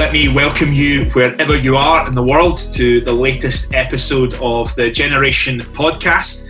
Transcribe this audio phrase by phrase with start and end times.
[0.00, 4.74] let me welcome you wherever you are in the world to the latest episode of
[4.74, 6.48] the Generation Podcast.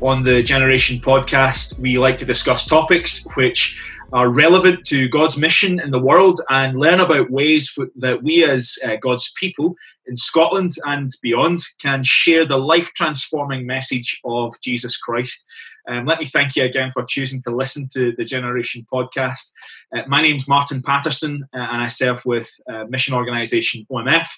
[0.00, 5.78] On the Generation Podcast, we like to discuss topics which are relevant to God's mission
[5.78, 9.76] in the world and learn about ways that we, as uh, God's people
[10.06, 15.46] in Scotland and beyond, can share the life transforming message of Jesus Christ.
[15.88, 19.52] Um, let me thank you again for choosing to listen to the Generation podcast.
[19.94, 24.28] Uh, my name's Martin Patterson, uh, and I serve with uh, mission organisation OMF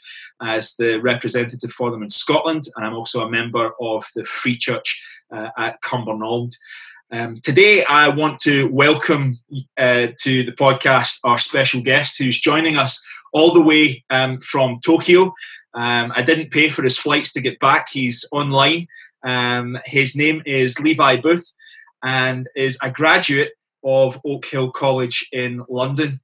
[0.43, 4.55] as the representative for them in Scotland, and I'm also a member of the Free
[4.55, 6.51] Church uh, at Cumbernauld.
[7.11, 9.37] Um, today, I want to welcome
[9.79, 14.81] uh, to the podcast our special guest who's joining us all the way um, from
[14.81, 15.35] Tokyo.
[15.75, 18.87] Um, I didn't pay for his flights to get back, he's online.
[19.25, 21.55] Um, his name is Levi Booth
[22.03, 23.53] and is a graduate
[23.85, 26.21] of Oak Hill College in London.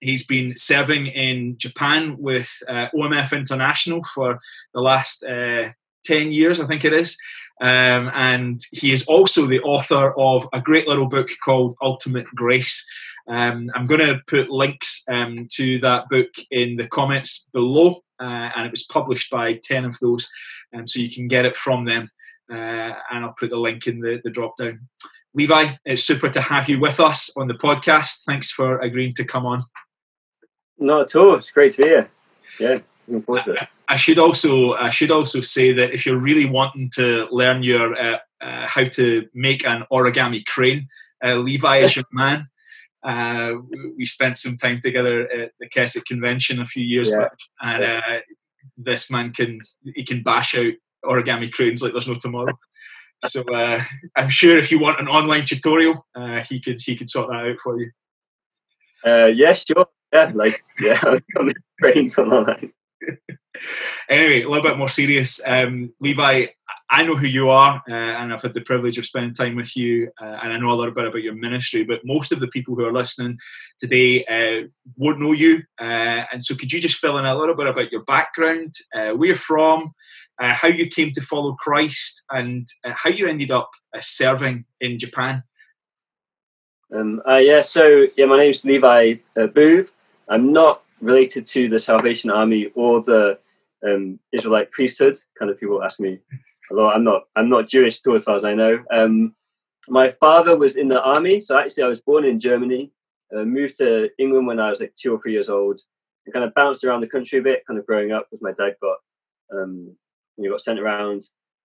[0.00, 4.38] He's been serving in Japan with uh, OMF International for
[4.74, 5.70] the last uh,
[6.04, 7.16] 10 years, I think it is.
[7.60, 12.84] Um, and he is also the author of a great little book called Ultimate Grace.
[13.28, 18.50] Um, I'm going to put links um, to that book in the comments below, uh,
[18.54, 20.28] and it was published by 10 of those,
[20.74, 22.08] um, so you can get it from them.
[22.50, 24.80] Uh, and I'll put the link in the, the drop down.
[25.34, 28.24] Levi, it's super to have you with us on the podcast.
[28.24, 29.62] Thanks for agreeing to come on.
[30.78, 31.36] Not at all.
[31.36, 32.08] It's great to be here.
[32.60, 32.78] Yeah,
[33.08, 33.68] looking forward to it.
[33.88, 37.98] I should also I should also say that if you're really wanting to learn your
[37.98, 40.88] uh, uh, how to make an origami crane,
[41.24, 42.46] uh, Levi is your man.
[43.02, 43.54] Uh,
[43.98, 47.18] we spent some time together at the Keswick convention a few years yeah.
[47.18, 48.20] back, and uh,
[48.78, 49.60] this man can
[49.94, 50.72] he can bash out
[51.04, 52.58] origami cranes like there's no tomorrow.
[53.24, 53.80] so uh,
[54.16, 56.06] I'm sure if you want an online tutorial,
[56.48, 57.90] he could he could sort that out for you.
[59.04, 59.86] yeah, sure.
[60.12, 61.18] Yeah, like yeah,
[61.80, 62.70] cranes online
[64.08, 65.40] anyway, a little bit more serious.
[65.46, 66.46] Um, Levi,
[66.90, 69.76] I know who you are, uh, and I've had the privilege of spending time with
[69.76, 71.84] you, uh, and I know a little bit about your ministry.
[71.84, 73.38] But most of the people who are listening
[73.78, 77.54] today uh, won't know you, uh, and so could you just fill in a little
[77.54, 79.92] bit about your background, uh, where you're from,
[80.40, 85.42] uh, how you came to follow Christ, and how you ended up serving in Japan?
[86.94, 89.14] Um, yeah, so yeah, my name is Levi
[89.54, 89.92] Booth.
[90.28, 93.38] I'm not related to the Salvation Army or the
[93.86, 95.18] um, Israelite priesthood.
[95.38, 96.18] Kind of people ask me
[96.70, 96.94] a lot.
[96.94, 97.24] I'm not.
[97.36, 98.82] I'm not Jewish too, as far as I know.
[98.90, 99.34] Um,
[99.88, 102.90] my father was in the army, so actually I was born in Germany.
[103.34, 105.80] Uh, moved to England when I was like two or three years old,
[106.24, 108.26] and kind of bounced around the country a bit, kind of growing up.
[108.30, 108.96] Because my dad got,
[109.52, 109.96] um,
[110.36, 111.22] you got sent around,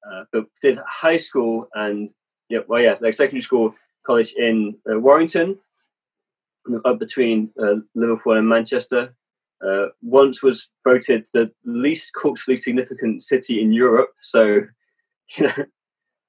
[0.09, 2.09] uh, but did high school and
[2.49, 3.75] yeah, well, yeah, like secondary school,
[4.05, 5.59] college in uh, Warrington,
[6.85, 9.15] up between uh, Liverpool and Manchester
[9.65, 14.11] uh, once was voted the least culturally significant city in Europe.
[14.21, 14.61] So,
[15.37, 15.65] you know,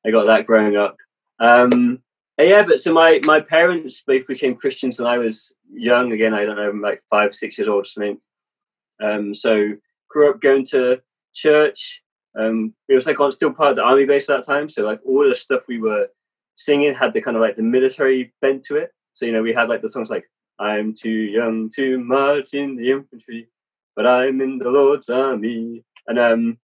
[0.05, 0.97] I got that growing up.
[1.39, 2.03] Um,
[2.39, 6.13] yeah, but so my my parents both became Christians when I was young.
[6.13, 8.19] Again, I don't know, like five, six years old or something.
[9.03, 9.73] Um, so
[10.09, 11.03] grew up going to
[11.35, 12.03] church.
[12.41, 14.69] Um, it was like was still part of the army base at that time.
[14.69, 16.09] So like all the stuff we were
[16.55, 18.93] singing had the kind of like the military bent to it.
[19.13, 20.25] So you know we had like the songs like
[20.61, 23.49] I'm too young to march in the infantry,
[23.97, 25.83] but I'm in the Lord's army.
[26.07, 26.59] And um,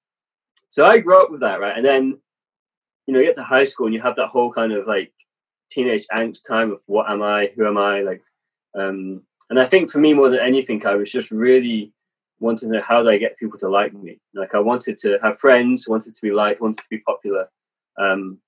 [0.68, 1.76] so I grew up with that, right?
[1.76, 2.18] And then,
[3.06, 5.12] you know, you get to high school and you have that whole kind of like
[5.70, 8.22] teenage angst time of what am I, who am I, like.
[8.76, 11.92] Um, and I think for me more than anything, I was just really
[12.40, 14.20] wanting to know how do I get people to like me.
[14.34, 17.48] Like I wanted to have friends, wanted to be liked, wanted to be popular.
[17.98, 18.38] Um,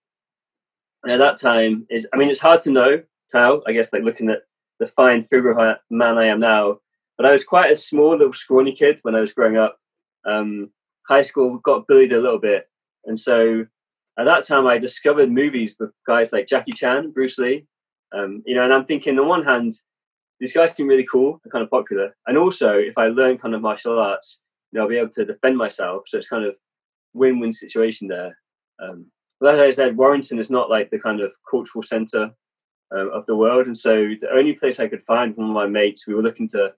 [1.02, 3.62] and at that time, is I mean, it's hard to know, tell.
[3.66, 4.42] I guess like looking at
[4.80, 6.78] the fine figure man I am now.
[7.16, 9.78] But I was quite a small, little, scrawny kid when I was growing up.
[10.26, 10.70] Um,
[11.08, 12.68] high school got bullied a little bit,
[13.04, 13.64] and so
[14.18, 17.66] at that time I discovered movies with guys like Jackie Chan, Bruce Lee.
[18.12, 19.72] Um, you know, and I'm thinking on one hand,
[20.40, 23.54] these guys seem really cool and kind of popular, and also if I learn kind
[23.54, 26.02] of martial arts, you know, I'll be able to defend myself.
[26.06, 26.56] So it's kind of
[27.14, 28.36] win-win situation there.
[28.82, 29.06] Um,
[29.40, 32.30] but as I said, Warrington is not like the kind of cultural center
[32.94, 33.66] um, of the world.
[33.66, 36.72] And so the only place I could find from my mates, we were looking to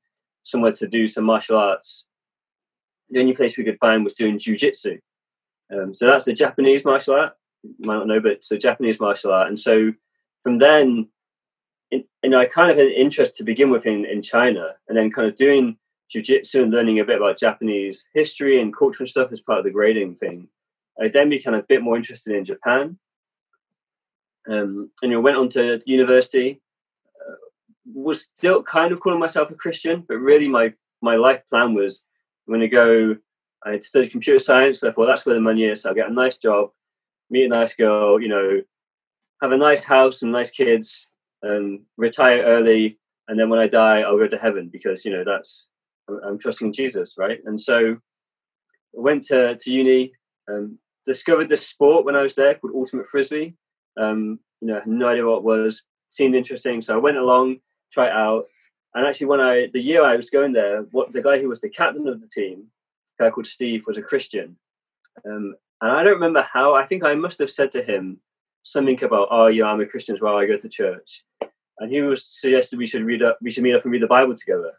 [0.45, 2.09] somewhere to do some martial arts.
[3.11, 4.99] The only place we could find was doing jujitsu.
[5.73, 7.35] Um, so that's the Japanese martial art.
[7.63, 9.49] You might not know, but it's a Japanese martial art.
[9.49, 9.93] And so
[10.43, 11.09] from then,
[11.91, 14.75] in, you know, I kind of had an interest to begin with in, in China,
[14.89, 15.77] and then kind of doing
[16.15, 19.65] jujitsu and learning a bit about Japanese history and culture and stuff as part of
[19.65, 20.49] the grading thing.
[21.01, 22.99] I then became a bit more interested in Japan
[24.49, 26.61] um, and you know, went on to university.
[27.21, 27.35] Uh,
[27.95, 32.05] was still kind of calling myself a Christian, but really my my life plan was
[32.47, 33.17] I'm going to go.
[33.65, 34.81] I studied computer science.
[34.81, 35.83] Thought that's where the money is.
[35.83, 36.71] So I'll get a nice job,
[37.29, 38.63] meet a nice girl, you know,
[39.43, 41.13] have a nice house and nice kids,
[41.43, 42.99] and retire early.
[43.29, 45.71] And then when I die, I'll go to heaven because you know that's
[46.27, 47.41] I'm trusting Jesus, right?
[47.45, 47.97] And so
[48.97, 50.13] I went to to uni.
[50.51, 53.55] Um, discovered this sport when I was there called ultimate frisbee.
[53.99, 55.85] Um, you know, had no idea what it was.
[56.09, 57.59] Seemed interesting, so I went along,
[57.93, 58.45] tried it out.
[58.95, 61.61] And actually, when I the year I was going there, what the guy who was
[61.61, 62.67] the captain of the team,
[63.19, 64.57] a guy called Steve, was a Christian.
[65.27, 66.75] Um, and I don't remember how.
[66.75, 68.21] I think I must have said to him
[68.69, 70.37] something about, "Oh, yeah, I'm a Christian as well.
[70.37, 71.25] I go to church."
[71.79, 74.09] And he was suggested we should read up, we should meet up and read the
[74.09, 74.73] Bible together.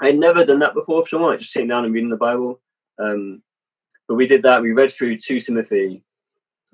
[0.00, 2.16] I had never done that before for someone, like just sitting down and reading the
[2.16, 2.60] Bible.
[2.98, 3.42] Um,
[4.08, 4.62] but we did that.
[4.62, 6.02] We read through 2 Timothy.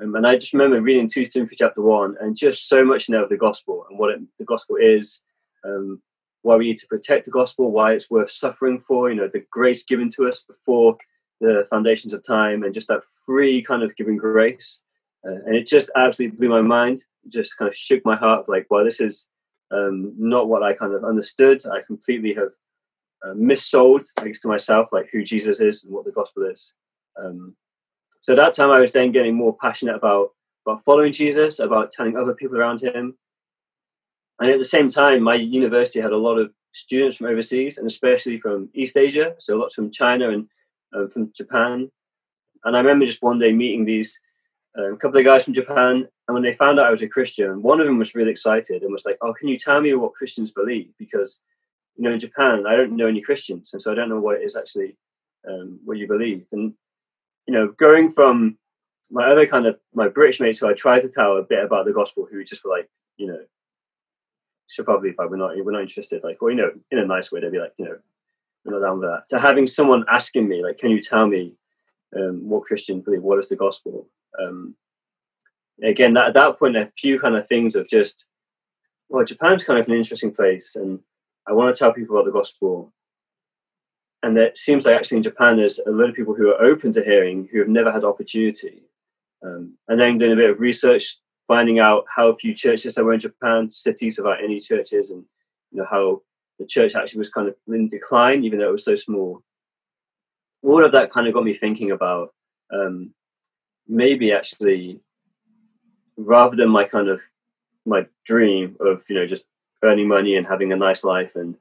[0.01, 3.25] Um, and I just remember reading 2 Timothy chapter 1 and just so much know
[3.25, 5.25] of the gospel and what it, the gospel is,
[5.65, 6.03] um,
[6.43, 9.45] why we need to protect the gospel, why it's worth suffering for, you know, the
[9.51, 10.97] grace given to us before
[11.41, 14.85] the foundations of time and just that free kind of giving grace.
[15.27, 18.67] Uh, and it just absolutely blew my mind, just kind of shook my heart like,
[18.71, 19.29] well, this is
[19.73, 21.61] um, not what I kind of understood.
[21.67, 22.53] I completely have
[23.25, 26.75] uh, missold, I guess, to myself, like who Jesus is and what the gospel is.
[27.19, 27.57] Um,
[28.21, 30.31] so that time I was then getting more passionate about
[30.67, 33.17] about following Jesus, about telling other people around him.
[34.41, 37.87] And at the same time, my university had a lot of students from overseas, and
[37.87, 40.49] especially from East Asia, so lots from China and
[40.95, 41.91] um, from Japan.
[42.65, 44.21] And I remember just one day meeting these
[44.79, 47.09] um, a couple of guys from Japan, and when they found out I was a
[47.09, 49.95] Christian, one of them was really excited and was like, "Oh, can you tell me
[49.95, 51.43] what Christians believe?" Because
[51.97, 54.41] you know, in Japan, I don't know any Christians, and so I don't know what
[54.41, 54.97] it is actually
[55.49, 56.47] um, what you believe.
[56.53, 56.75] And
[57.47, 58.59] you know, going from
[59.11, 61.87] my other kind of my British mates who I tried to tell a bit about
[61.87, 63.41] the gospel, who just were like, you know,
[64.69, 67.07] should probably if I were not we're not interested, like, well, you know, in a
[67.07, 67.97] nice way, they'd be like, you know,
[68.65, 69.23] we're not down with that.
[69.29, 71.55] So having someone asking me, like, can you tell me
[72.15, 73.23] um, what Christians believe?
[73.23, 74.09] What is the gospel?
[74.41, 74.75] Um,
[75.83, 78.29] again, at that point, a few kind of things of just,
[79.09, 81.01] well, Japan's kind of an interesting place, and
[81.49, 82.93] I want to tell people about the gospel
[84.27, 86.91] and it seems like actually in Japan there's a lot of people who are open
[86.93, 88.83] to hearing who have never had opportunity.
[89.45, 93.15] Um, and then doing a bit of research, finding out how few churches there were
[93.15, 95.25] in Japan, cities without any churches, and
[95.71, 96.23] you know how
[96.59, 99.43] the church actually was kind of in decline, even though it was so small.
[100.63, 102.35] All of that kind of got me thinking about
[102.75, 103.15] um,
[103.89, 105.01] maybe actually
[106.17, 107.21] rather than my kind of
[107.85, 109.47] my dream of you know just
[109.83, 111.57] earning money and having a nice life and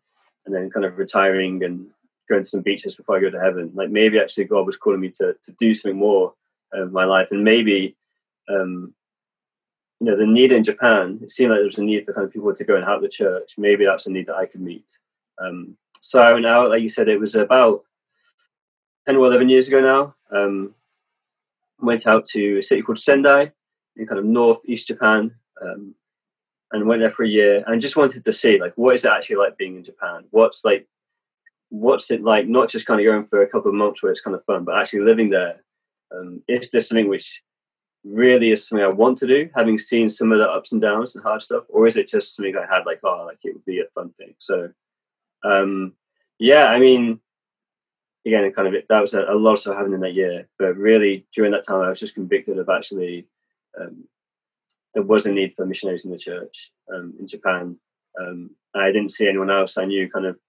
[0.45, 1.87] and then kind of retiring and
[2.29, 3.71] going to some beaches before I go to heaven.
[3.73, 6.33] Like maybe actually God was calling me to to do something more
[6.73, 7.95] of my life, and maybe
[8.49, 8.93] um,
[9.99, 11.19] you know the need in Japan.
[11.21, 13.01] It seemed like there was a need for kind of people to go and help
[13.01, 13.53] the church.
[13.57, 14.99] Maybe that's a need that I could meet.
[15.41, 17.83] Um, so out, like you said, it was about
[19.05, 20.15] ten or eleven years ago now.
[20.37, 20.75] Um,
[21.81, 23.51] went out to a city called Sendai
[23.95, 25.31] in kind of northeast Japan.
[25.61, 25.95] Um,
[26.71, 29.11] and went there for a year and just wanted to see like what is it
[29.11, 30.25] actually like being in Japan?
[30.31, 30.87] What's like
[31.69, 34.21] what's it like not just kind of going for a couple of months where it's
[34.21, 35.63] kind of fun but actually living there
[36.15, 37.43] um, is this something which
[38.03, 41.15] really is something i want to do having seen some of the ups and downs
[41.15, 43.65] and hard stuff or is it just something i had like oh like it would
[43.65, 44.69] be a fun thing so
[45.43, 45.93] um
[46.39, 47.19] yeah i mean
[48.25, 50.75] again kind of that was a, a lot of stuff happening in that year but
[50.75, 53.25] really during that time i was just convicted of actually
[53.79, 54.05] um,
[54.93, 57.77] there was a need for missionaries in the church um, in japan
[58.19, 60.39] um, I didn't see anyone else I knew kind of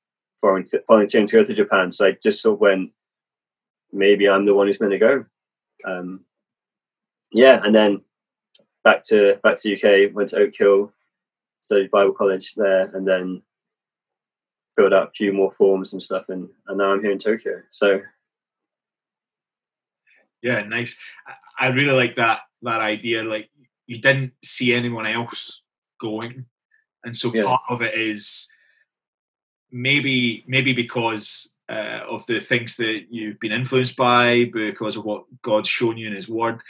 [0.41, 1.93] volunteering to go to Japan.
[1.93, 2.91] So I just sort of went,
[3.93, 5.25] maybe I'm the one who's going to go.
[5.85, 6.25] Um,
[7.33, 8.03] yeah, and then
[8.85, 10.93] back to back to UK, went to Oak Hill,
[11.61, 13.43] studied Bible college there, and then
[14.77, 17.63] filled out a few more forms and stuff, and, and now I'm here in Tokyo.
[17.71, 18.01] So
[20.43, 20.99] yeah, nice.
[21.59, 23.23] I really like that that idea.
[23.23, 23.51] Like
[23.87, 25.63] you didn't see anyone else
[26.01, 26.45] going,
[27.05, 27.45] and so yeah.
[27.45, 28.53] part of it is
[29.73, 35.25] maybe maybe because uh, of the things that you've been influenced by, because of what
[35.43, 36.61] God's shown you in His Word.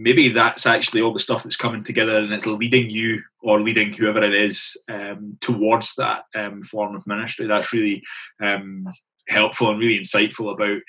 [0.00, 3.92] Maybe that's actually all the stuff that's coming together, and it's leading you or leading
[3.92, 7.46] whoever it is um, towards that um, form of ministry.
[7.48, 8.02] That's really
[8.40, 8.86] um,
[9.26, 10.80] helpful and really insightful about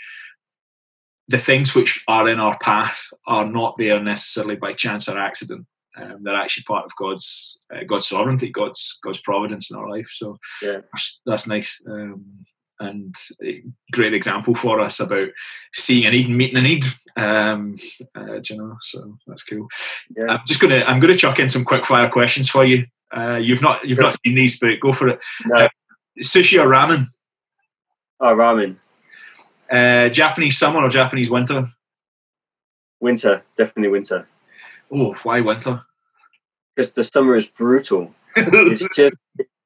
[1.28, 5.66] the things which are in our path are not there necessarily by chance or accident.
[5.98, 10.10] Um, they're actually part of God's uh, God's sovereignty, God's God's providence in our life.
[10.12, 10.80] So yeah.
[10.92, 11.82] that's, that's nice.
[12.80, 15.30] And a great example for us about
[15.74, 16.86] seeing a need and meeting a need.
[17.18, 17.76] Um,
[18.16, 19.68] uh, you know, so that's cool.
[20.16, 20.28] Yeah.
[20.28, 22.86] I'm just gonna I'm gonna chuck in some quick fire questions for you.
[23.16, 25.24] Uh, you've not you've not seen these, but go for it.
[25.48, 25.62] No.
[25.62, 25.68] Uh,
[26.22, 27.06] sushi or ramen?
[28.20, 28.78] Oh, ramen.
[29.70, 31.70] Uh, Japanese summer or Japanese winter?
[33.00, 34.28] Winter, definitely winter.
[34.92, 35.84] Oh, why winter?
[36.76, 38.14] Because the summer is brutal.
[38.36, 39.16] it's just,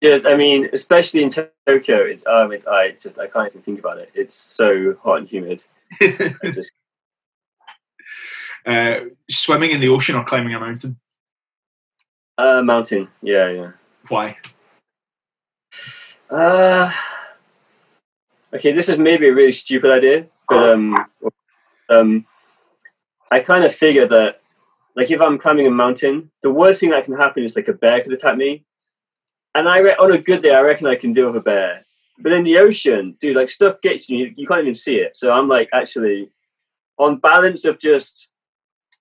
[0.04, 2.02] just, I mean, especially in Tokyo.
[2.02, 4.12] It, um, it, I just, I can't even think about it.
[4.14, 5.66] It's so hot and humid.
[6.02, 6.74] just...
[8.66, 8.96] uh,
[9.30, 11.00] swimming in the ocean or climbing a mountain?
[12.38, 13.08] Uh, mountain.
[13.22, 13.72] Yeah, yeah.
[14.10, 14.38] Why?
[16.30, 16.92] Uh,
[18.54, 21.06] okay, this is maybe a really stupid idea, but um,
[21.90, 22.26] um,
[23.32, 24.42] I kind of figure that,
[24.96, 27.74] like, if I'm climbing a mountain, the worst thing that can happen is like a
[27.74, 28.66] bear could attack me,
[29.56, 31.86] and I re- on a good day, I reckon I can deal with a bear.
[32.20, 35.18] But in the ocean, dude, like stuff gets you, you can't even see it.
[35.18, 36.30] So I'm like, actually,
[36.98, 38.32] on balance of just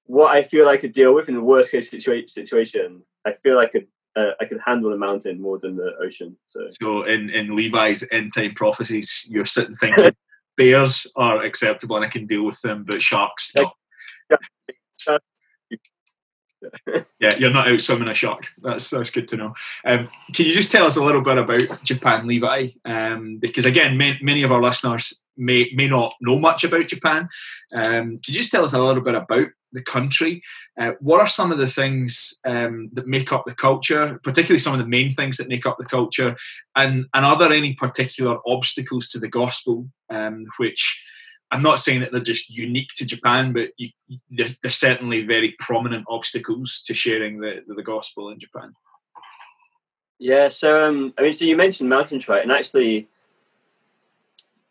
[0.07, 3.59] what I feel I could deal with in the worst case situa- situation, I feel
[3.59, 6.37] I could uh, I could handle a mountain more than the ocean.
[6.49, 10.13] So, so in, in Levi's end time prophecies, you're sitting thinking
[10.57, 13.75] bears are acceptable and I can deal with them, but sharks not.
[17.21, 18.47] Yeah, you're not out swimming a shark.
[18.63, 19.55] That's that's good to know.
[19.85, 22.69] Um, can you just tell us a little bit about Japan, Levi?
[22.85, 27.29] Um, because again, may, many of our listeners may may not know much about Japan.
[27.75, 30.43] Um, could you just tell us a little bit about the country?
[30.79, 34.75] Uh, what are some of the things um, that make up the culture, particularly some
[34.75, 36.37] of the main things that make up the culture,
[36.77, 41.03] and and are there any particular obstacles to the gospel um, which
[41.53, 43.91] I'm not saying that they're just unique to Japan, but you,
[44.31, 48.73] they're, they're, certainly very prominent obstacles to sharing the, the, the gospel in Japan.
[50.19, 52.43] Yeah, so um, I mean, so you mentioned mountain right?
[52.43, 53.09] And actually,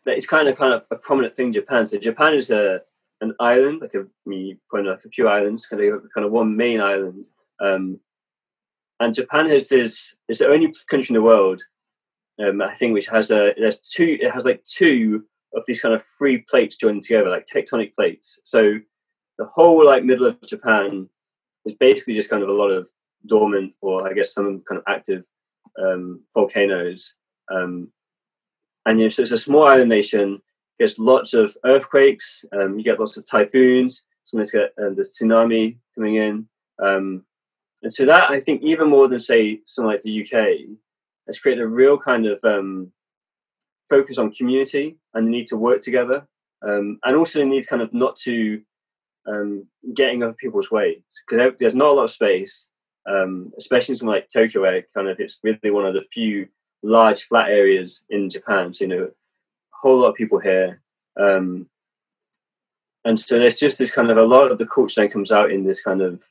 [0.06, 1.86] it's kind of kind of a prominent thing in Japan.
[1.86, 2.80] So Japan is a
[3.20, 6.32] an island, like a I mean, you like a few islands, kind of kind of
[6.32, 7.26] one main island.
[7.60, 8.00] Um,
[8.98, 11.62] and Japan this it's the only country in the world,
[12.40, 15.94] um, I think, which has a there's two it has like two of these kind
[15.94, 18.40] of three plates joined together, like tectonic plates.
[18.44, 18.74] So
[19.38, 21.08] the whole like middle of Japan
[21.64, 22.88] is basically just kind of a lot of
[23.26, 25.24] dormant or I guess some kind of active
[25.78, 27.18] um, volcanoes.
[27.50, 27.90] Um,
[28.86, 30.40] and you know, so it's a small island nation.
[30.80, 32.44] Gets lots of earthquakes.
[32.52, 34.06] Um, you get lots of typhoons.
[34.24, 36.48] Sometimes get uh, the tsunami coming in.
[36.82, 37.24] Um,
[37.82, 40.76] and so that I think even more than say something like the UK
[41.26, 42.92] has created a real kind of um,
[43.92, 46.26] focus on community and the need to work together,
[46.66, 48.62] um, and also the need kind of not to
[49.28, 52.70] um, getting other people's way because there's not a lot of space,
[53.06, 56.48] um, especially in somewhere like Tokyo, where kind of it's really one of the few
[56.82, 58.72] large flat areas in Japan.
[58.72, 60.80] So you know, a whole lot of people here.
[61.20, 61.68] Um,
[63.04, 65.50] and so there's just this kind of a lot of the culture then comes out
[65.50, 66.22] in this kind of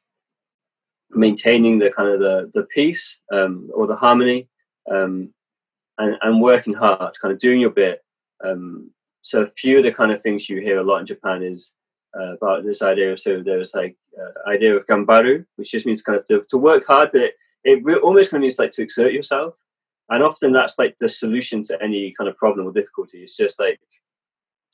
[1.12, 4.48] maintaining the kind of the the peace um, or the harmony
[4.90, 5.34] um,
[5.98, 8.04] and, and working hard, kind of doing your bit.
[8.44, 11.44] Um, so a few of the kind of things you hear a lot in Japan
[11.44, 11.76] is
[12.20, 16.02] uh, about this idea of so there's like uh, idea of gambaru, which just means
[16.02, 17.34] kind of to, to work hard, but it,
[17.64, 19.54] it re- almost kind of means like to exert yourself.
[20.10, 23.20] And often that's like the solution to any kind of problem or difficulty.
[23.20, 23.80] It's just like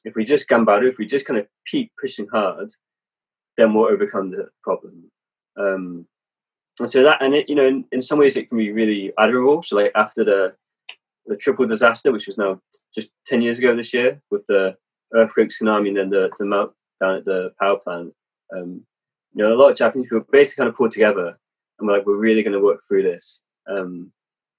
[0.04, 2.72] if we just gambaru, if we just kind of keep pushing hard,
[3.58, 5.12] then we'll overcome the problem.
[5.60, 6.08] Um,
[6.80, 9.12] and so that, and it, you know, in, in some ways it can be really
[9.20, 9.62] admirable.
[9.62, 10.54] So like after the
[11.28, 12.60] the triple disaster, which was now
[12.96, 14.76] just 10 years ago this year, with the
[15.14, 18.14] earthquake, tsunami, and then the, the melt down at the power plant.
[18.56, 18.86] Um,
[19.34, 21.38] you know, a lot of Japanese people basically kind of pulled together
[21.80, 23.42] and were like, we're really going to work through this.
[23.70, 24.12] Um,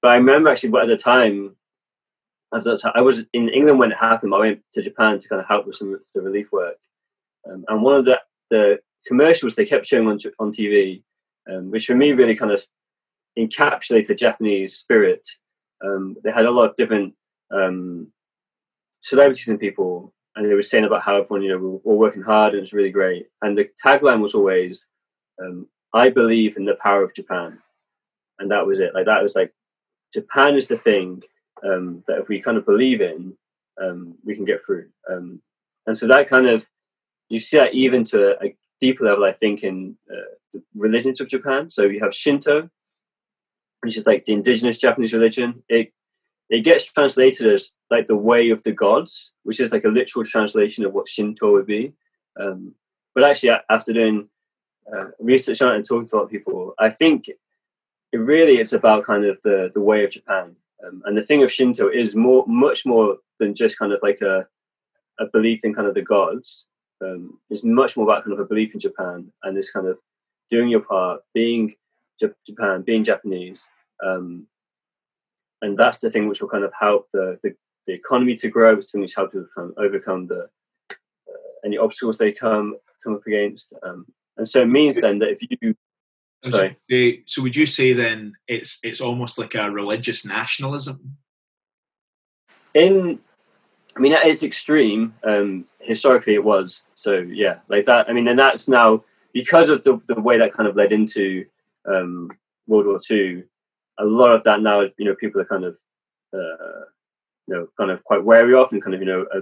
[0.02, 1.56] but I remember actually, at the time,
[2.52, 4.34] I was in England when it happened.
[4.34, 6.76] I went to Japan to kind of help with some of the relief work.
[7.50, 8.20] Um, and one of the,
[8.50, 11.02] the commercials they kept showing on, on TV,
[11.50, 12.64] um, which for me really kind of
[13.38, 15.26] encapsulated the Japanese spirit
[15.84, 17.14] um, they had a lot of different
[17.54, 18.12] um,
[19.00, 22.22] celebrities and people, and they were saying about how everyone, you know, we're, we're working
[22.22, 23.26] hard and it's really great.
[23.42, 24.88] And the tagline was always,
[25.42, 27.58] um, "I believe in the power of Japan,"
[28.38, 28.94] and that was it.
[28.94, 29.52] Like that was like,
[30.12, 31.22] Japan is the thing
[31.64, 33.36] um, that if we kind of believe in,
[33.80, 34.88] um, we can get through.
[35.10, 35.42] Um,
[35.86, 36.68] and so that kind of
[37.28, 41.20] you see that even to a, a deeper level, I think, in uh, the religions
[41.20, 41.70] of Japan.
[41.70, 42.70] So you have Shinto,
[43.80, 45.62] which is like the indigenous Japanese religion.
[45.68, 45.92] It
[46.50, 50.24] it gets translated as like the way of the gods, which is like a literal
[50.24, 51.92] translation of what Shinto would be.
[52.40, 52.74] Um,
[53.14, 54.28] but actually, after doing
[54.90, 58.58] uh, research on it and talking to a lot of people, I think it really
[58.58, 60.56] is about kind of the the way of Japan.
[60.86, 64.20] Um, and the thing of Shinto is more, much more than just kind of like
[64.20, 64.46] a
[65.18, 66.68] a belief in kind of the gods.
[67.04, 69.98] Um, it's much more about kind of a belief in Japan and this kind of
[70.50, 71.74] doing your part, being
[72.46, 73.70] Japan, being Japanese,
[74.04, 74.46] um,
[75.62, 77.54] and that's the thing which will kind of help the, the,
[77.86, 78.74] the economy to grow.
[78.74, 80.48] It's something which helps people kind of overcome the
[80.90, 81.34] uh,
[81.64, 83.72] any obstacles they come come up against.
[83.82, 84.06] Um,
[84.36, 85.74] and so it means then that if you
[86.44, 87.22] sorry.
[87.26, 91.16] so would you say then it's it's almost like a religious nationalism?
[92.74, 93.18] In
[93.96, 95.14] I mean, that is extreme.
[95.24, 96.84] Um, historically, it was.
[96.94, 98.08] So yeah, like that.
[98.08, 101.46] I mean, and that's now because of the, the way that kind of led into
[101.90, 102.30] um,
[102.66, 103.44] World War Two.
[103.98, 105.76] A lot of that now, you know, people are kind of,
[106.32, 106.84] uh,
[107.46, 109.40] you know, kind of quite wary of, and kind of, you know, uh,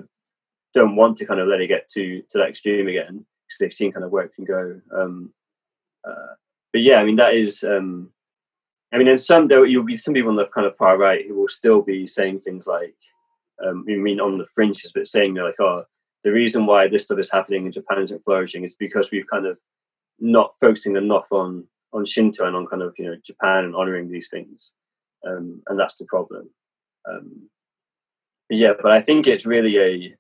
[0.73, 3.73] don't want to kind of let it get to to that extreme again because they've
[3.73, 4.81] seen kind of where it can go.
[4.95, 5.33] Um,
[6.07, 6.35] uh,
[6.73, 7.65] but yeah, I mean, that is.
[7.65, 8.11] Um,
[8.93, 11.27] I mean, in some there you'll be some people on the kind of far right
[11.27, 12.95] who will still be saying things like,
[13.65, 15.85] um, I mean, on the fringes, but saying they're like, oh,
[16.25, 19.47] the reason why this stuff is happening in Japan isn't flourishing is because we've kind
[19.47, 19.59] of
[20.19, 24.11] not focusing enough on on Shinto and on kind of you know Japan and honoring
[24.11, 24.73] these things,
[25.27, 26.51] um, and that's the problem.
[27.09, 27.49] Um,
[28.49, 30.15] but yeah, but I think it's really a,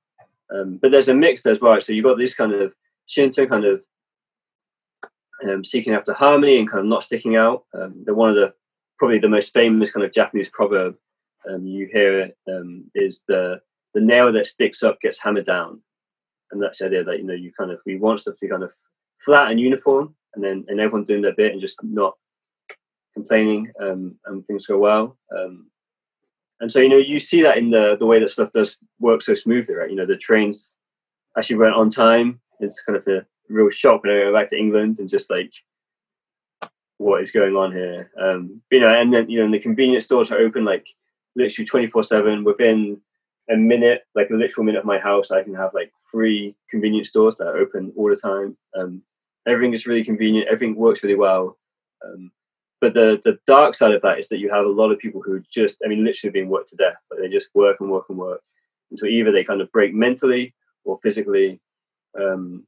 [0.54, 1.80] um, but there's a mix as well.
[1.80, 2.74] So you've got this kind of
[3.06, 3.82] Shinto kind of
[5.44, 7.64] um, seeking after harmony and kind of not sticking out.
[7.74, 8.54] Um, they're one of the
[8.98, 10.96] probably the most famous kind of Japanese proverb
[11.48, 13.60] um, you hear um, is the
[13.94, 15.82] the nail that sticks up gets hammered down,
[16.50, 18.50] and that's the idea that you know you kind of we want stuff to be
[18.50, 18.72] kind of
[19.20, 22.14] flat and uniform, and then and everyone doing their bit and just not
[23.14, 25.16] complaining, um, and things go well.
[25.36, 25.70] Um,
[26.60, 29.22] and so you know you see that in the the way that stuff does work
[29.22, 29.90] so smoothly, right?
[29.90, 30.76] You know the trains
[31.36, 32.40] actually run on time.
[32.60, 35.52] It's kind of a real shock when I go back to England and just like
[36.98, 38.10] what is going on here.
[38.18, 40.86] Um, you know, and then you know, and the convenience stores are open like
[41.34, 43.00] literally 24 7 within
[43.48, 47.10] a minute like a literal minute of my house i can have like three convenience
[47.10, 49.02] stores that are open all the time um,
[49.46, 51.58] everything is really convenient everything works really well.
[52.04, 52.30] Um,
[52.80, 55.22] but the the dark side of that is that you have a lot of people
[55.22, 58.04] who just i mean literally being worked to death but they just work and work
[58.10, 58.42] and work
[58.90, 61.58] until either they kind of break mentally or physically
[62.20, 62.66] um,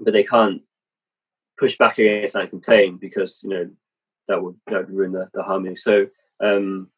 [0.00, 0.62] but they can't
[1.58, 3.70] push back against that and complain because you know
[4.28, 5.76] that would that would ruin the, the harmony.
[5.76, 6.06] So
[6.42, 6.90] um,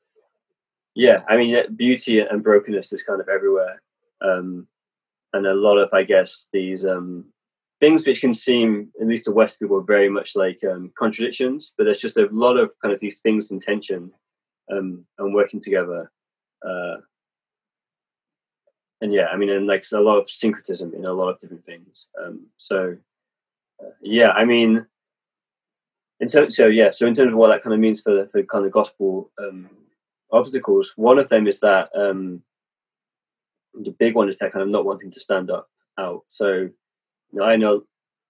[0.95, 3.81] yeah, I mean, beauty and brokenness is kind of everywhere,
[4.21, 4.67] um,
[5.33, 7.27] and a lot of, I guess, these um,
[7.81, 11.75] things which can seem, at least to West people, very much like um, contradictions.
[11.77, 14.13] But there's just a lot of kind of these things in tension
[14.71, 16.11] um, and working together.
[16.67, 16.97] Uh,
[19.01, 21.65] and yeah, I mean, and like a lot of syncretism in a lot of different
[21.65, 22.09] things.
[22.21, 22.97] Um, so
[23.81, 24.87] uh, yeah, I mean,
[26.21, 28.43] in terms, so yeah, so in terms of what that kind of means for for
[28.43, 29.71] kind of gospel um,
[30.33, 30.95] obstacles.
[30.97, 32.43] One of them is that um,
[33.75, 36.25] the big one is that kind of not wanting to stand up out.
[36.29, 36.71] So
[37.33, 37.85] you know, I know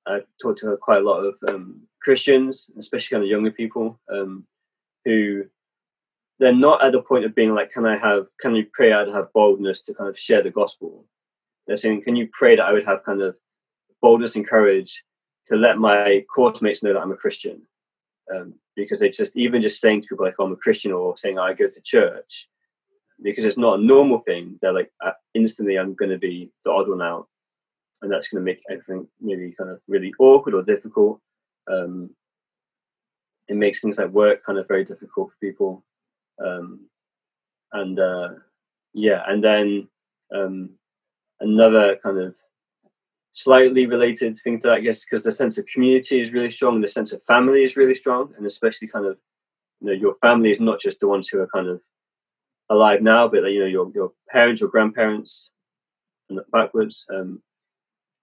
[0.06, 4.46] I've talked to quite a lot of um, Christians, especially kind of younger people, um,
[5.04, 5.44] who
[6.38, 8.26] they're not at the point of being like, "Can I have?
[8.40, 8.92] Can you pray?
[8.92, 11.04] I'd have boldness to kind of share the gospel."
[11.66, 13.36] They're saying, "Can you pray that I would have kind of
[14.00, 15.04] boldness and courage
[15.46, 17.62] to let my course mates know that I'm a Christian?"
[18.34, 21.16] Um, because they just even just saying to people like oh, I'm a Christian or
[21.16, 22.48] saying I go to church
[23.22, 24.58] because it's not a normal thing.
[24.62, 27.28] They're like uh, instantly I'm going to be the odd one out,
[28.02, 31.20] and that's going to make everything really kind of really awkward or difficult.
[31.70, 32.10] Um,
[33.48, 35.84] it makes things like work kind of very difficult for people,
[36.44, 36.86] um,
[37.72, 38.28] and uh,
[38.92, 39.88] yeah, and then
[40.34, 40.70] um,
[41.40, 42.36] another kind of
[43.32, 46.74] slightly related thing to that, I guess, because the sense of community is really strong
[46.74, 49.18] and the sense of family is really strong, and especially kind of
[49.80, 51.80] you know your family is not just the ones who are kind of
[52.70, 55.50] alive now, but you know your your parents or grandparents
[56.28, 57.06] and backwards.
[57.14, 57.42] Um,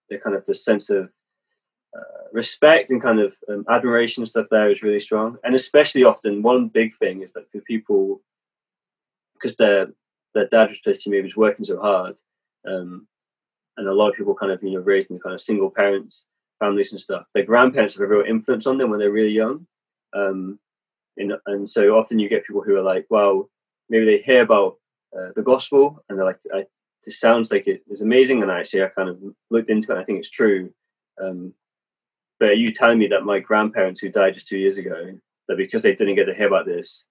[0.10, 1.12] the kind of the sense of
[1.96, 6.04] uh, respect and kind of um, admiration and stuff there is really strong, and especially
[6.04, 8.22] often one big thing is that for people
[9.34, 9.88] because their
[10.34, 12.20] their dad, was especially maybe, is working so hard.
[12.68, 13.08] Um,
[13.78, 16.26] and a lot of people kind of you know raised in kind of single parents
[16.60, 19.68] families and stuff their grandparents have a real influence on them when they're really young
[20.15, 20.60] um,
[21.18, 23.50] and, and so often you get people who are like well
[23.89, 24.78] maybe they hear about
[25.18, 26.65] uh, the gospel and they're like I,
[27.06, 29.18] this sounds like it is amazing and actually i kind of
[29.50, 30.72] looked into it i think it's true
[31.22, 31.54] um,
[32.39, 35.84] but you telling me that my grandparents who died just two years ago that because
[35.84, 37.08] they didn't get to hear about this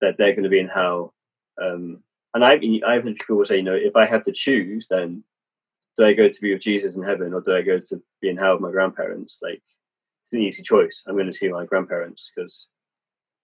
[0.00, 1.14] that they're going to be in hell
[1.60, 2.02] um,
[2.34, 5.24] and I've, I've heard people say, you know, if I have to choose, then
[5.96, 8.28] do I go to be with Jesus in heaven or do I go to be
[8.28, 9.40] in hell with my grandparents?
[9.42, 9.62] Like,
[10.26, 11.02] it's an easy choice.
[11.06, 12.68] I'm going to see my grandparents because,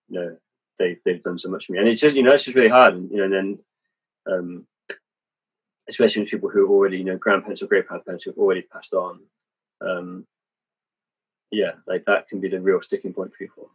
[0.09, 0.37] you know,
[0.78, 1.78] they've, they've done so much for me.
[1.78, 2.94] And it's just, you know, it's just really hard.
[2.94, 3.59] And, you know, and then,
[4.30, 4.66] um,
[5.88, 8.62] especially with people who have already, you know, grandparents or great grandparents who have already
[8.62, 9.20] passed on.
[9.81, 10.27] Um,
[11.51, 13.70] yeah, like that can be the real sticking point for people.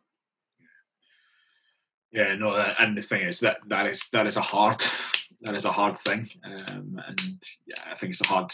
[2.12, 4.82] Yeah, no, and the thing is that that is that is a hard
[5.41, 8.52] that is a hard thing, um, and yeah, I think it's a hard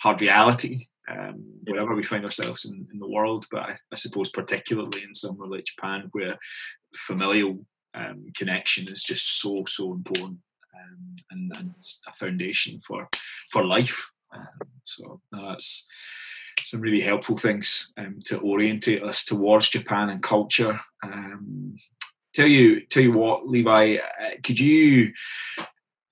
[0.00, 3.46] hard reality um, wherever we find ourselves in, in the world.
[3.50, 6.38] But I, I, suppose particularly in somewhere like Japan, where
[6.94, 10.38] familial um, connection is just so so important
[10.84, 11.74] um, and, and
[12.06, 13.08] a foundation for
[13.50, 14.10] for life.
[14.32, 15.86] Um, so that's
[16.62, 20.80] some really helpful things um, to orientate us towards Japan and culture.
[21.02, 21.74] Um,
[22.34, 25.12] tell you, tell you what, Levi, uh, could you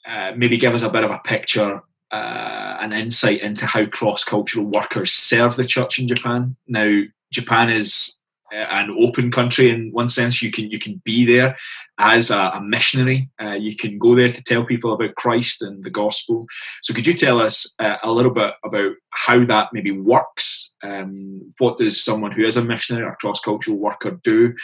[0.07, 4.67] uh, maybe give us a bit of a picture, uh, an insight into how cross-cultural
[4.67, 6.57] workers serve the church in Japan?
[6.69, 8.22] Now, Japan is
[8.53, 10.43] an open country in one sense.
[10.43, 11.57] You can you can be there
[11.99, 13.31] as a, a missionary.
[13.41, 16.45] Uh, you can go there to tell people about Christ and the gospel.
[16.83, 20.77] So, could you tell us uh, a little bit about how that maybe works?
[20.83, 24.55] Um, what does someone who is a missionary or cross cultural worker do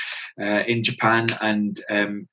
[0.41, 1.29] uh, in Japan?
[1.41, 2.27] And um,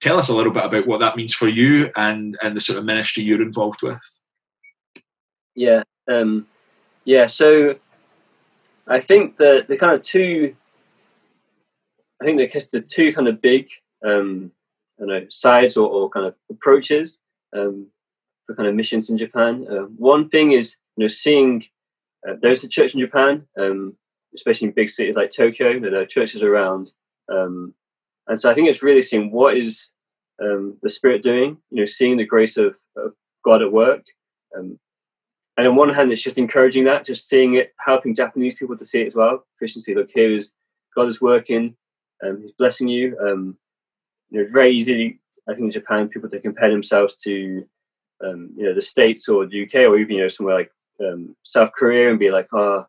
[0.00, 2.78] tell us a little bit about what that means for you and and the sort
[2.78, 3.98] of ministry you're involved with.
[5.54, 6.46] Yeah, um,
[7.04, 7.26] yeah.
[7.26, 7.76] So
[8.88, 10.54] I think the the kind of two,
[12.20, 13.68] I think there's the two kind of big,
[14.04, 14.52] um,
[15.00, 17.20] I know, sides or, or kind of approaches
[17.54, 17.88] um,
[18.46, 19.66] for kind of missions in Japan.
[19.70, 21.64] Uh, one thing is, you know, seeing
[22.26, 23.94] uh, there's a church in Japan, um,
[24.34, 25.78] especially in big cities like Tokyo.
[25.78, 26.92] There are churches around,
[27.30, 27.74] um,
[28.26, 29.92] and so I think it's really seeing what is
[30.42, 31.58] um, the Spirit doing.
[31.70, 34.04] You know, seeing the grace of, of God at work.
[34.56, 34.78] Um,
[35.58, 38.86] and on one hand, it's just encouraging that, just seeing it, helping Japanese people to
[38.86, 39.44] see it as well.
[39.58, 40.54] Christians see, look, here is
[40.94, 41.74] God is working,
[42.24, 43.18] um, He's blessing you.
[43.18, 43.58] Um,
[44.30, 45.18] you know, very easy,
[45.48, 47.66] I think, in Japan, people to compare themselves to,
[48.24, 51.34] um, you know, the States or the UK or even, you know, somewhere like um,
[51.42, 52.86] South Korea and be like, oh,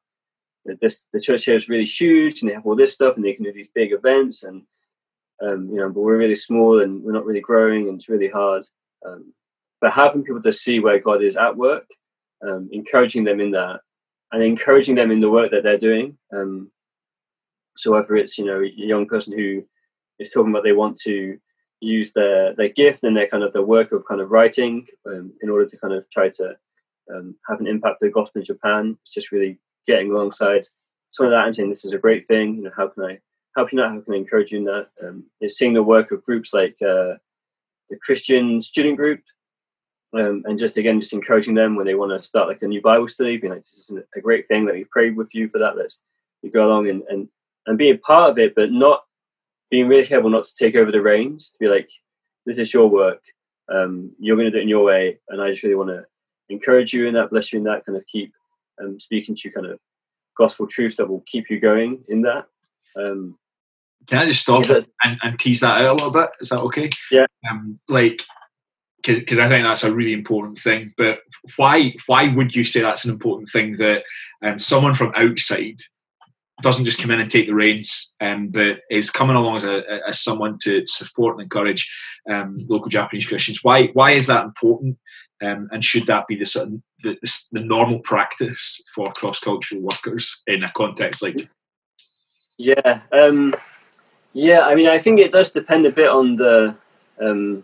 [0.79, 3.34] this the church here is really huge and they have all this stuff and they
[3.34, 4.62] can do these big events and,
[5.41, 8.29] um, you know, but we're really small and we're not really growing and it's really
[8.29, 8.63] hard.
[9.03, 9.34] Um,
[9.82, 11.88] but helping people to see where God is at work
[12.43, 13.82] um, encouraging them in that
[14.32, 16.17] and encouraging them in the work that they're doing.
[16.34, 16.71] Um,
[17.78, 19.63] so whether it's you know a young person who
[20.19, 21.39] is talking about they want to
[21.82, 25.34] use their their gift and their kind of their work of kind of writing um,
[25.41, 26.56] in order to kind of try to
[27.13, 28.97] um, have an impact for the gospel in Japan.
[29.02, 30.65] It's just really getting alongside
[31.12, 32.58] some of that and saying this is a great thing.
[32.58, 33.19] You know, how can I
[33.56, 33.91] help you out?
[33.91, 34.88] How can I encourage you in that?
[35.02, 37.15] Um, is seeing the work of groups like uh,
[37.89, 39.21] the Christian Student Group
[40.13, 42.82] um, and just again, just encouraging them when they want to start like a new
[42.82, 44.65] Bible study, being like, "This is a great thing.
[44.65, 45.78] that we pray with you for that.
[45.78, 46.02] Let's
[46.41, 47.30] you go along and and
[47.67, 49.04] and be a part of it, but not
[49.69, 51.52] being really careful not to take over the reins.
[51.52, 51.89] To be like,
[52.45, 53.22] "This is your work.
[53.72, 56.06] Um, you're going to do it in your way," and I just really want to
[56.50, 58.34] encourage you in that, bless you in that, kind of keep
[58.82, 59.80] um, speaking to you, kind of
[60.36, 62.45] gospel truths that will keep you going in that.
[62.95, 63.38] Um,
[64.08, 64.63] Can I just stop
[65.04, 66.32] and, and tease that out a little bit?
[66.41, 66.89] Is that okay?
[67.12, 67.28] Yeah.
[67.52, 68.24] Um, like
[69.03, 70.93] because I think that's a really important thing.
[70.97, 71.19] But
[71.55, 74.03] why why would you say that's an important thing that
[74.43, 75.79] um, someone from outside
[76.62, 80.01] doesn't just come in and take the reins, um, but is coming along as, a,
[80.07, 81.89] as someone to support and encourage
[82.29, 83.59] um, local Japanese Christians?
[83.63, 84.97] Why why is that important?
[85.41, 87.17] Um, and should that be the sort of the,
[87.53, 91.49] the, normal practice for cross cultural workers in a context like?
[92.57, 93.55] Yeah, um,
[94.33, 94.62] yeah.
[94.62, 96.75] I mean, I think it does depend a bit on the
[97.21, 97.63] um,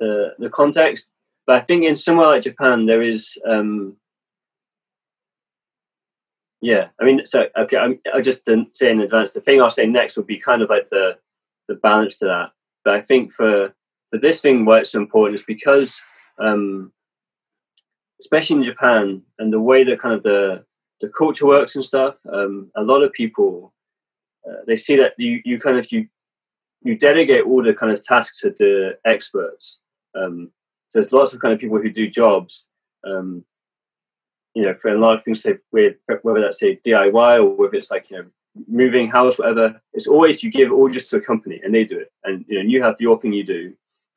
[0.00, 1.10] the the context.
[1.46, 3.96] But I think in somewhere like Japan, there is, um,
[6.60, 6.88] yeah.
[7.00, 7.76] I mean, so okay.
[7.76, 9.32] I'm, I just didn't say in advance.
[9.32, 11.18] The thing I'll say next would be kind of like the
[11.68, 12.50] the balance to that.
[12.84, 13.74] But I think for
[14.10, 16.02] for this thing, why it's so important is because,
[16.38, 16.92] um,
[18.20, 20.64] especially in Japan, and the way that kind of the
[21.00, 22.16] the culture works and stuff.
[22.30, 23.72] Um, a lot of people
[24.48, 26.06] uh, they see that you you kind of you
[26.82, 29.82] you delegate all the kind of tasks to the experts
[30.14, 30.50] um,
[30.88, 32.68] so there's lots of kind of people who do jobs,
[33.06, 33.44] um,
[34.54, 37.90] you know, for a lot of things, say, whether that's say DIY or whether it's
[37.90, 38.24] like you know
[38.66, 39.80] moving house, whatever.
[39.92, 42.58] It's always you give all just to a company and they do it, and you
[42.58, 43.72] know you have your thing you do,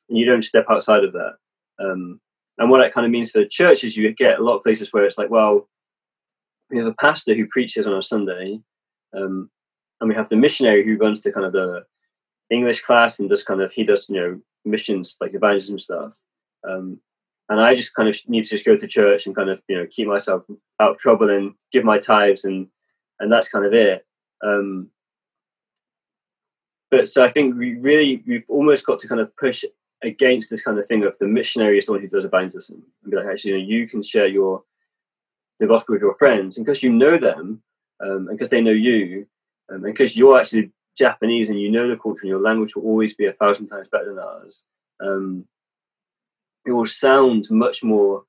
[0.08, 1.34] and you don't step outside of that.
[1.78, 2.20] Um,
[2.58, 4.62] and what that kind of means for the church is you get a lot of
[4.62, 5.68] places where it's like, well,
[6.70, 8.60] we have a pastor who preaches on a Sunday,
[9.16, 9.50] um,
[10.00, 11.84] and we have the missionary who runs the kind of the
[12.50, 16.16] English class and does kind of he does you know missions like evangelism stuff.
[16.68, 17.00] Um,
[17.48, 19.76] and I just kind of need to just go to church and kind of you
[19.76, 20.44] know keep myself
[20.80, 22.68] out of trouble and give my tithes and
[23.20, 24.06] and that's kind of it.
[24.44, 24.88] Um,
[26.90, 29.64] but so I think we really we've almost got to kind of push
[30.02, 33.16] against this kind of thing of the missionary is someone who does evangelism and be
[33.16, 34.62] like actually you know you can share your
[35.58, 37.62] the gospel with your friends and because you know them
[38.00, 39.26] um, and because they know you
[39.70, 42.84] um, and because you're actually Japanese and you know the culture and your language will
[42.84, 44.64] always be a thousand times better than ours,
[45.00, 45.44] um,
[46.64, 48.24] it will sound much more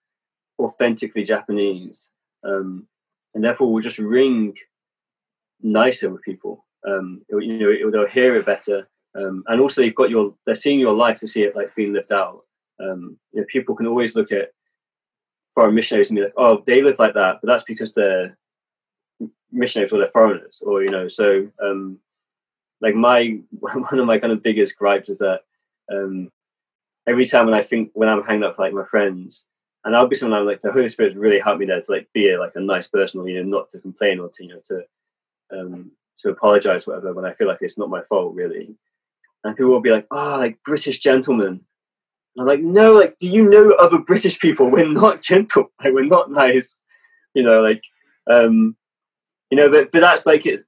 [0.60, 2.12] authentically Japanese,
[2.44, 2.88] um,
[3.34, 4.56] and therefore will just ring
[5.62, 6.66] nicer with people.
[6.88, 10.34] Um, it, you know, it, they'll hear it better, um, and also you've got your
[10.46, 12.44] they're seeing your life to see it like being lived out.
[12.80, 14.52] Um, you know, people can always look at
[15.54, 18.38] foreign missionaries and be like, oh, they live like that, but that's because they're
[19.52, 22.00] missionaries or they're foreigners, or you know, so um,
[22.82, 25.42] like my one of my kind of biggest gripes is that
[25.92, 26.32] um,
[27.08, 29.48] every time when I think when I'm hanging out with like my friends,
[29.84, 32.08] and I'll be someone I'm like the Holy Spirit really helped me there to like
[32.14, 34.50] be a, like a nice person, or you know, not to complain or to you
[34.50, 34.84] know to
[35.52, 38.76] um, to apologize whatever when I feel like it's not my fault really.
[39.44, 41.62] And people will be like, "Oh, like British gentlemen."
[42.36, 44.72] And I'm like, "No, like, do you know other British people?
[44.72, 45.72] We're not gentle.
[45.84, 46.80] Like, we're not nice.
[47.36, 47.84] You know, like,
[48.30, 48.76] um,
[49.52, 50.62] you know, but but that's like it.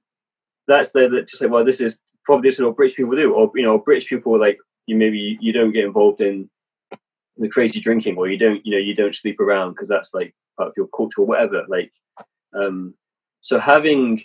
[0.67, 3.33] That's the, the just like, well, this is probably this is what British people do,
[3.33, 6.49] or you know, British people like you maybe you don't get involved in
[7.37, 10.33] the crazy drinking, or you don't you know you don't sleep around because that's like
[10.57, 11.63] part of your culture or whatever.
[11.67, 11.91] Like,
[12.53, 12.95] um,
[13.41, 14.23] so having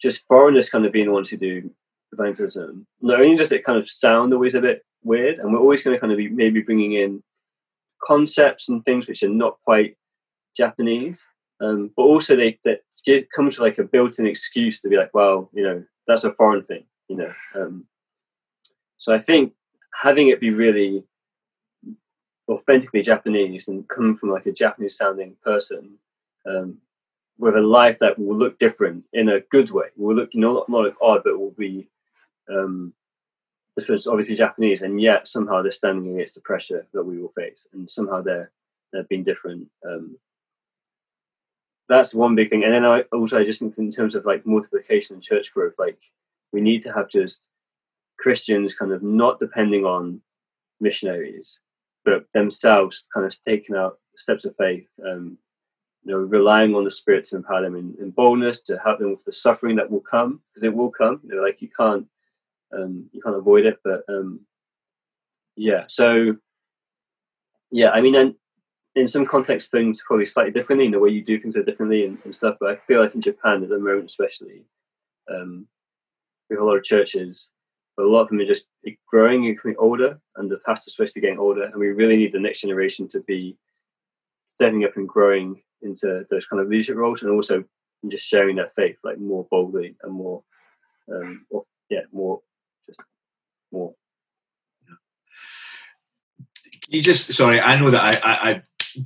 [0.00, 1.70] just foreigners kind of being the ones who do
[2.12, 5.82] evangelism, not only does it kind of sound always a bit weird, and we're always
[5.82, 7.22] going to kind of be maybe bringing in
[8.04, 9.96] concepts and things which are not quite
[10.56, 11.28] Japanese,
[11.62, 12.58] um, but also they
[13.06, 16.30] it comes with like a built-in excuse to be like, well, you know, that's a
[16.30, 17.32] foreign thing you know.
[17.54, 17.84] Um,
[18.98, 19.52] so I think
[20.00, 21.04] having it be really
[22.48, 25.98] authentically Japanese and come from like a Japanese sounding person
[26.46, 26.78] um,
[27.38, 29.86] with a life that will look different in a good way.
[29.96, 31.88] Will look not not odd, but will be
[32.50, 32.94] um,
[33.78, 37.66] I obviously Japanese, and yet somehow they're standing against the pressure that we will face,
[37.72, 38.50] and somehow they're
[38.92, 39.68] they've been different.
[39.86, 40.16] Um,
[41.88, 45.14] that's one big thing, and then I also just think in terms of like multiplication
[45.14, 45.98] and church growth, like
[46.52, 47.48] we need to have just
[48.18, 50.20] Christians kind of not depending on
[50.80, 51.60] missionaries,
[52.04, 55.38] but themselves kind of taking out steps of faith, um,
[56.04, 59.10] you know, relying on the Spirit to empower them in, in, boldness, to help them
[59.10, 61.20] with the suffering that will come, because it will come.
[61.24, 62.06] You know, like you can't
[62.72, 64.40] um, you can't avoid it, but um,
[65.56, 65.84] yeah.
[65.88, 66.36] So
[67.70, 68.34] yeah, I mean, and
[68.94, 70.86] in some contexts, things probably slightly differently.
[70.86, 72.56] In the way you do things are differently and, and stuff.
[72.60, 74.64] But I feel like in Japan at the moment, especially,
[75.30, 75.66] um,
[76.50, 77.52] we have a lot of churches,
[77.96, 78.68] but a lot of them are just
[79.06, 82.40] growing and becoming older, and the pastors to getting older, and we really need the
[82.40, 83.56] next generation to be
[84.54, 87.64] stepping up and growing into those kind of leadership roles, and also
[88.10, 90.42] just sharing their faith like more boldly and more,
[91.10, 92.40] um, or, yeah, more,
[92.86, 93.02] just
[93.70, 93.94] more.
[96.88, 98.62] You just sorry, I know that I, I, I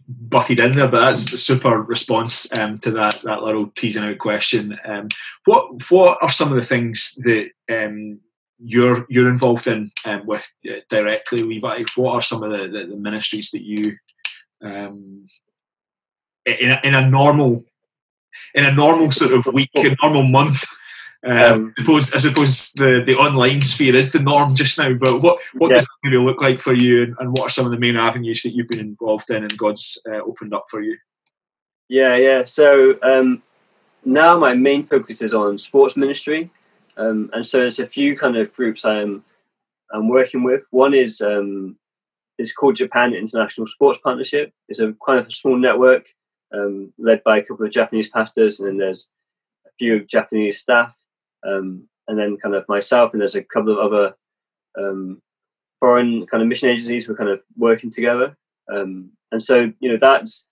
[0.09, 4.19] butted in there, but that's the super response um, to that that little teasing out
[4.19, 4.79] question.
[4.85, 5.09] Um,
[5.45, 8.21] what what are some of the things that um,
[8.59, 11.85] you're you're involved in um, with uh, directly, Levi?
[11.97, 13.97] What are some of the, the, the ministries that you
[14.63, 15.25] um,
[16.47, 17.65] in a, in a normal
[18.55, 20.65] in a normal sort of week, a normal month?
[21.25, 24.93] Um, I suppose I suppose the, the online sphere is the norm just now.
[24.95, 25.77] But what what yeah.
[25.77, 27.97] does that maybe look like for you, and, and, what are some of the main
[27.97, 30.97] avenues that you've been involved in, and God's uh, opened up for you?
[31.89, 32.45] Yeah, yeah.
[32.45, 33.43] So um,
[34.05, 36.51] now my main focus is on sports ministry,
[36.97, 39.25] um, and so there's a few kind of groups I'm
[39.93, 40.67] I'm working with.
[40.71, 41.77] One is um,
[42.39, 44.53] is called Japan International Sports Partnership.
[44.69, 46.07] It's a kind of a small network
[46.53, 49.11] um, led by a couple of Japanese pastors, and then there's
[49.67, 50.97] a few Japanese staff
[51.45, 54.15] um, and then kind of myself and there's a couple of other
[54.79, 55.21] um,
[55.81, 58.37] foreign kind of mission agencies were kind of working together.
[58.73, 60.49] Um, and so, you know, that's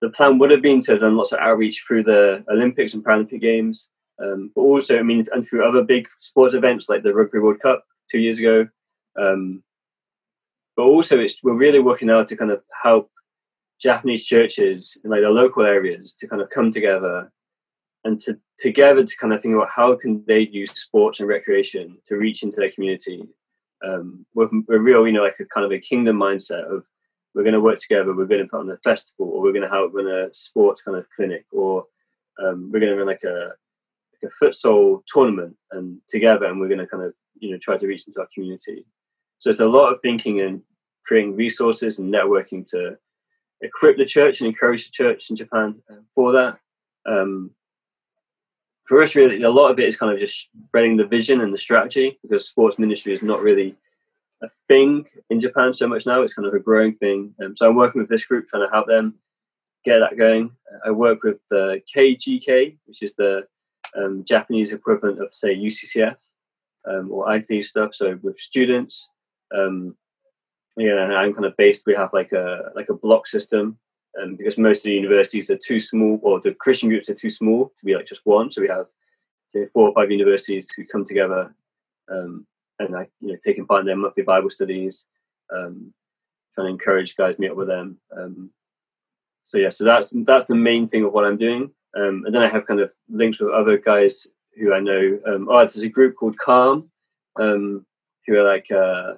[0.00, 3.04] the plan would have been to have done lots of outreach through the Olympics and
[3.04, 3.88] Paralympic Games,
[4.22, 7.60] um, but also, I mean, and through other big sports events like the Rugby World
[7.60, 8.68] Cup two years ago.
[9.18, 9.62] Um,
[10.76, 13.10] but also, it's we're really working out to kind of help
[13.80, 17.30] Japanese churches in like the local areas to kind of come together
[18.04, 21.96] and to together to kind of think about how can they use sports and recreation
[22.06, 23.22] to reach into their community
[23.84, 26.86] um, with a real, you know, like a kind of a kingdom mindset of
[27.34, 29.68] we're going to work together, we're going to put on a festival, or we're going
[29.68, 31.86] to have run a sports kind of clinic, or
[32.42, 33.52] um, we're going to run like a
[34.22, 37.76] like a futsal tournament, and together, and we're going to kind of you know try
[37.76, 38.86] to reach into our community.
[39.38, 40.62] So it's a lot of thinking and
[41.04, 42.96] creating resources and networking to
[43.60, 45.82] equip the church and encourage the church in Japan
[46.14, 46.58] for that.
[47.06, 47.50] Um,
[48.86, 51.52] for us, really, a lot of it is kind of just spreading the vision and
[51.52, 53.76] the strategy because sports ministry is not really
[54.42, 56.22] a thing in Japan so much now.
[56.22, 57.34] It's kind of a growing thing.
[57.42, 59.14] Um, so I'm working with this group trying to help them
[59.84, 60.52] get that going.
[60.84, 63.46] I work with the KGK, which is the
[63.96, 66.16] um, Japanese equivalent of, say, UCCF.
[66.88, 67.94] um, or IT stuff.
[67.94, 69.12] So with students,
[69.54, 69.96] um,
[70.76, 71.84] yeah, and I'm kind of based.
[71.86, 73.78] We have like a like a block system,
[74.20, 77.30] um, because most of the universities are too small, or the Christian groups are too
[77.30, 78.50] small to be like just one.
[78.50, 78.86] So we have
[79.72, 81.54] four or five universities who come together
[82.10, 82.46] um,
[82.78, 85.06] and like you know taking part in their monthly Bible studies,
[85.54, 85.92] um,
[86.54, 87.98] trying to encourage guys meet up with them.
[88.16, 88.50] Um,
[89.44, 91.70] so yeah, so that's that's the main thing of what I'm doing.
[91.96, 94.26] Um, and then I have kind of links with other guys
[94.58, 95.18] who I know.
[95.26, 96.90] Um, oh, there's a group called Calm,
[97.36, 99.14] who are like uh,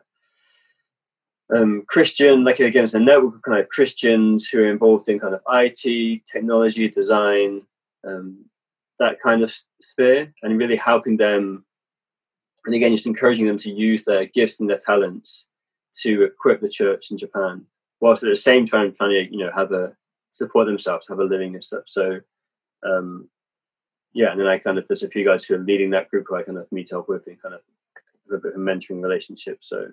[1.54, 5.20] um, Christian, like again, it's a network of kind of Christians who are involved in
[5.20, 7.62] kind of IT, technology, design,
[8.06, 8.46] um,
[8.98, 11.64] that kind of sphere, and really helping them.
[12.66, 15.48] And again, just encouraging them to use their gifts and their talents
[15.98, 17.66] to equip the church in Japan,
[18.00, 19.92] whilst at the same time trying to you know have a
[20.30, 21.84] support themselves, have a living and stuff.
[21.86, 22.20] So
[22.84, 23.28] um,
[24.12, 26.26] yeah, and then I kind of there's a few guys who are leading that group
[26.28, 27.60] who I kind of meet up with and kind of
[28.32, 29.58] a bit of a mentoring relationship.
[29.60, 29.92] So.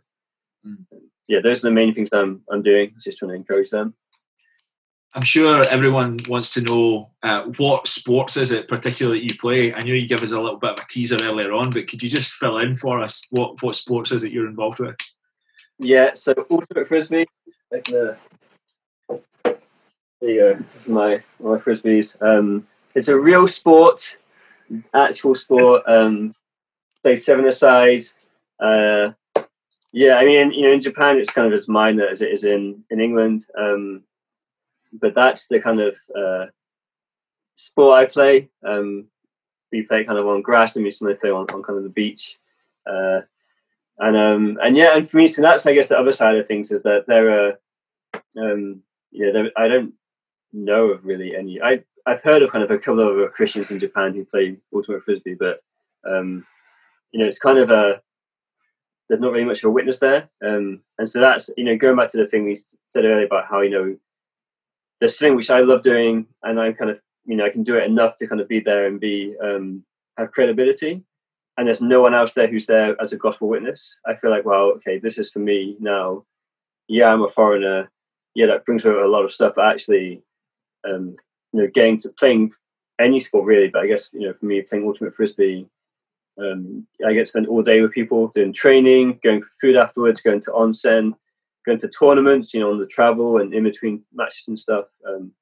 [1.27, 2.93] Yeah, those are the main things I'm I'm doing.
[3.03, 3.93] Just trying to encourage them.
[5.13, 9.73] I'm sure everyone wants to know uh, what sports is it particularly that you play.
[9.73, 12.01] I know you give us a little bit of a teaser earlier on, but could
[12.01, 14.95] you just fill in for us what what sports is it you're involved with?
[15.79, 17.25] Yeah, so ultimate frisbee,
[17.71, 18.17] like the
[20.21, 20.53] there you go.
[20.73, 22.21] This is my my frisbees.
[22.21, 24.17] Um, it's a real sport,
[24.93, 25.83] actual sport.
[25.87, 26.35] Um,
[27.03, 28.03] say seven aside.
[28.59, 29.13] Uh,
[29.91, 32.43] yeah, I mean, you know, in Japan it's kind of as minor as it is
[32.43, 33.45] in in England.
[33.57, 34.03] Um,
[34.93, 36.45] but that's the kind of uh,
[37.55, 38.49] sport I play.
[38.65, 39.07] Um,
[39.71, 41.89] we play kind of on grass, and we sometimes play on, on kind of the
[41.89, 42.37] beach.
[42.85, 43.21] Uh,
[43.99, 46.47] and um, and yeah, and for me, so that's I guess the other side of
[46.47, 47.59] things is that there are,
[48.37, 49.93] um, yeah, there, I don't
[50.53, 51.61] know of really any.
[51.61, 55.03] I I've heard of kind of a couple of Christians in Japan who play ultimate
[55.03, 55.61] frisbee, but
[56.05, 56.45] um,
[57.11, 58.01] you know, it's kind of a
[59.11, 61.97] there's not really much of a witness there, um, and so that's you know going
[61.97, 63.97] back to the thing we said earlier about how you know
[65.01, 67.75] there's something which I love doing, and I'm kind of you know I can do
[67.75, 69.83] it enough to kind of be there and be um,
[70.17, 71.03] have credibility,
[71.57, 73.99] and there's no one else there who's there as a gospel witness.
[74.05, 76.23] I feel like well, okay, this is for me now.
[76.87, 77.91] Yeah, I'm a foreigner.
[78.33, 80.23] Yeah, that brings with it a lot of stuff, but actually
[80.87, 81.17] um,
[81.51, 82.53] you know, getting to playing
[82.97, 85.67] any sport really, but I guess you know, for me, playing ultimate frisbee,
[86.39, 90.21] um, I get to spend all day with people doing training, going for food afterwards,
[90.21, 91.13] going to onsen,
[91.65, 94.85] going to tournaments, you know, on the travel and in between matches and stuff.
[95.07, 95.33] Um,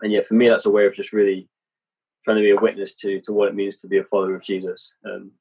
[0.00, 1.48] and yeah, for me, that's a way of just really
[2.24, 4.44] trying to be a witness to to what it means to be a follower of
[4.44, 4.96] Jesus.
[5.04, 5.32] Um,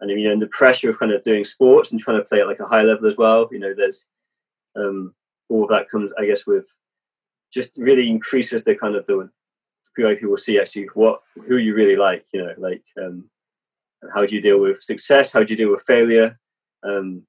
[0.00, 2.40] and you know, in the pressure of kind of doing sports and trying to play
[2.40, 4.08] at like a high level as well, you know, there's
[4.76, 5.14] um,
[5.48, 6.66] all of that comes, I guess, with
[7.52, 9.30] just really increases the kind of the
[9.96, 13.30] people see actually what who you really like, you know, like um,
[14.14, 15.32] how do you deal with success?
[15.32, 16.38] How do you deal with failure?
[16.82, 17.22] Um,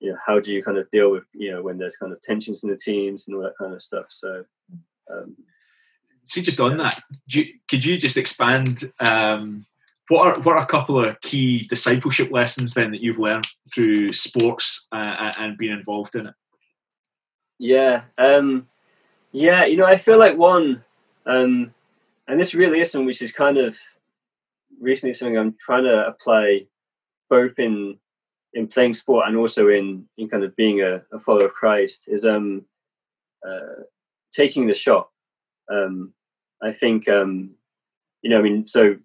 [0.00, 2.20] you know, how do you kind of deal with you know when there's kind of
[2.22, 4.06] tensions in the teams and all that kind of stuff.
[4.10, 4.44] So,
[5.10, 5.36] um,
[6.24, 8.92] see, just on that, you, could you just expand?
[9.06, 9.64] Um,
[10.08, 14.12] what are what are a couple of key discipleship lessons then that you've learned through
[14.12, 16.34] sports uh, and being involved in it?
[17.58, 18.66] Yeah, um,
[19.30, 20.84] yeah, you know, I feel like one,
[21.26, 21.72] um,
[22.26, 23.78] and this really is something which is kind of
[24.80, 26.66] recently something I'm trying to apply
[27.30, 27.98] both in
[28.54, 32.08] in playing sport and also in in kind of being a, a follower of Christ
[32.08, 32.66] is um
[33.46, 33.82] uh,
[34.32, 35.08] taking the shot.
[35.70, 36.12] Um,
[36.62, 37.54] I think um,
[38.22, 38.96] you know, I mean, so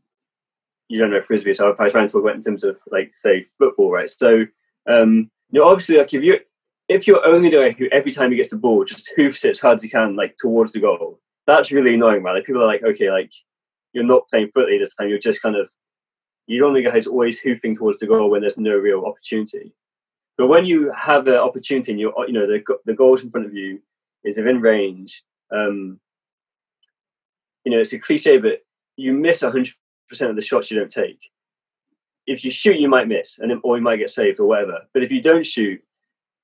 [0.90, 3.46] you don't know frisbee, so I try and talk about in terms of like say
[3.58, 4.10] football, right?
[4.10, 4.46] So
[4.88, 6.40] um, you know, obviously, like if you
[6.88, 9.60] if you're only doing who every time he gets the ball just hoofs it as
[9.60, 12.36] hard as he can like towards the goal, that's really annoying, man.
[12.36, 13.32] Like people are like, okay, like
[13.94, 15.10] you're not playing footy this time.
[15.10, 15.72] You're just kind of
[16.48, 19.74] you don't think guys always hoofing towards the goal when there's no real opportunity.
[20.38, 23.48] But when you have the opportunity and you you know the the goals in front
[23.48, 23.82] of you
[24.24, 26.00] is within range, um,
[27.64, 28.62] you know it's a cliche, but
[28.96, 29.68] you miss hundred
[30.08, 31.20] percent of the shots you don't take.
[32.28, 34.82] If you shoot, you might miss, and or you might get saved or whatever.
[34.94, 35.82] But if you don't shoot,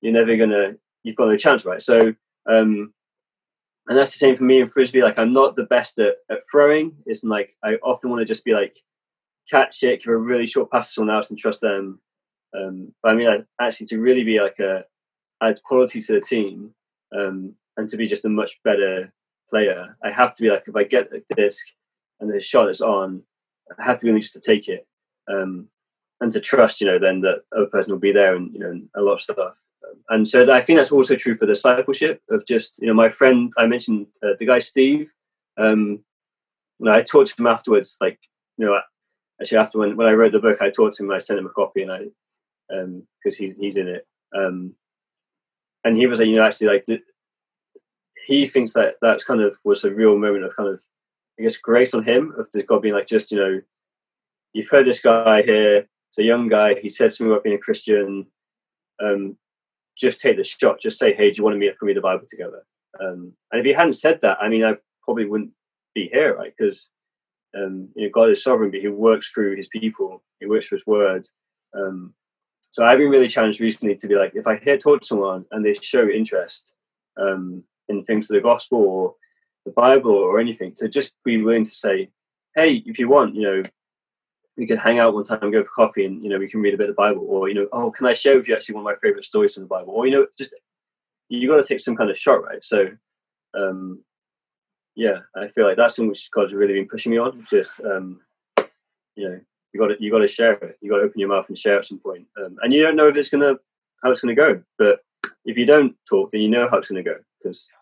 [0.01, 1.82] you're never gonna you've got no chance, right?
[1.82, 2.15] So
[2.49, 2.93] um,
[3.88, 5.03] and that's the same for me in frisbee.
[5.03, 6.93] Like I'm not the best at, at throwing.
[7.05, 8.75] It's like I often want to just be like
[9.49, 11.99] catch it, give a really short pass to someone else and trust them.
[12.55, 14.86] Um, but I mean, I, actually, to really be like a
[15.41, 16.73] add quality to the team
[17.15, 19.11] um, and to be just a much better
[19.49, 21.65] player, I have to be like if I get a disc
[22.19, 23.23] and the shot is on,
[23.77, 24.88] I have to be willing just to take it
[25.29, 25.67] um,
[26.21, 28.79] and to trust, you know, then that other person will be there and you know
[28.95, 29.38] a lot of stuff
[30.10, 33.52] and so I think that's also true for discipleship of just you know my friend
[33.58, 35.12] I mentioned uh, the guy Steve.
[35.58, 36.04] Um,
[36.80, 38.20] you know, I talked to him afterwards, like
[38.58, 38.80] you know,
[39.39, 41.12] actually after when, when I wrote the book, I talked to him.
[41.12, 42.00] I sent him a copy, and I
[42.74, 44.08] um because um, he's he's in it.
[44.36, 44.76] Um,
[45.84, 46.86] and he was like, you know, actually, like
[48.28, 50.82] he thinks that that's kind of was a real moment of kind of,
[51.39, 53.62] I guess, grace on him of the God being like, just you know,
[54.54, 55.88] you've heard this guy here.
[56.10, 56.76] It's a young guy.
[56.80, 58.28] He said something about being a Christian.
[59.04, 59.38] Um,
[59.98, 60.80] just take the shot.
[60.80, 62.64] Just say, hey, do you want to meet up and read the Bible together?
[63.00, 65.52] Um, and if he hadn't said that, I mean, I probably wouldn't
[65.94, 66.54] be here, right?
[66.58, 66.89] Because
[67.56, 70.24] um, you know, God is sovereign, but He works through His people.
[70.39, 71.28] He works through His word.
[71.76, 72.14] Um,
[72.72, 75.46] so I've been really challenged recently to be like, if I hear talk to someone
[75.52, 76.74] and they show interest
[77.20, 79.16] um, in things of the gospel or
[79.66, 82.10] the Bible or anything, to just be willing to say,
[82.56, 83.64] hey, if you want, you know,
[84.58, 86.62] we could hang out one time and go for coffee and, you know, we can
[86.62, 87.26] read a bit of the Bible.
[87.28, 89.54] Or, you know, oh, can I share with you actually one of my favorite stories
[89.54, 89.93] from the Bible?
[89.93, 90.54] Or, you know, just,
[91.30, 92.64] you got to take some kind of shot, right?
[92.64, 92.89] So,
[93.56, 94.04] um,
[94.95, 97.43] yeah, I feel like that's something which God's really been pushing me on.
[97.49, 98.22] Just, um,
[99.16, 99.39] you know,
[99.74, 100.78] you got to you got to share it.
[100.82, 102.28] You got to open your mouth and share at some point.
[102.38, 103.56] Um, and you don't know if it's gonna
[104.04, 104.99] how it's gonna go, but
[105.45, 107.74] if you don't talk, then you know how it's gonna go because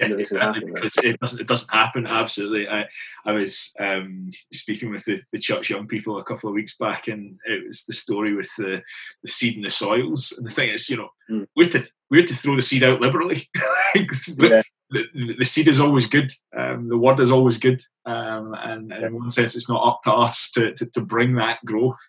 [0.00, 2.06] yeah, happen, because it doesn't it doesn't happen.
[2.06, 2.86] Absolutely, I
[3.24, 7.08] I was um, speaking with the, the church young people a couple of weeks back,
[7.08, 8.82] and it was the story with the
[9.22, 10.34] the seed in the soils.
[10.36, 11.46] And the thing is, you know, mm.
[11.56, 13.48] we're to we're to throw the seed out liberally.
[14.38, 16.30] yeah the, the, seed is always good.
[16.56, 19.98] Um, the word is always good, um, and, and, in one sense, it's not up
[20.04, 22.00] to us to, to, to bring that growth.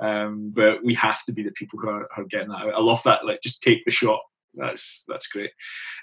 [0.00, 2.74] Um, but we have to be the people who are, are, getting that out.
[2.74, 3.24] I love that.
[3.24, 4.20] Like, just take the shot.
[4.56, 5.50] That's that's great,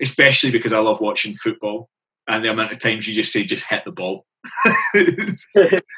[0.01, 1.89] especially because I love watching football
[2.27, 4.25] and the amount of times you just say just hit the ball.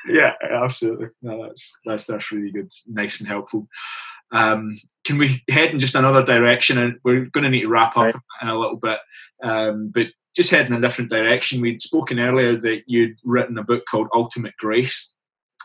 [0.08, 1.08] yeah, absolutely.
[1.22, 3.68] No, that's that's that's really good, nice and helpful.
[4.32, 4.74] Um,
[5.06, 6.78] can we head in just another direction?
[6.78, 8.16] And we're going to need to wrap up right.
[8.41, 8.99] in a little bit.
[9.43, 11.62] Um, but just heading in a different direction.
[11.62, 15.14] We'd spoken earlier that you'd written a book called Ultimate Grace.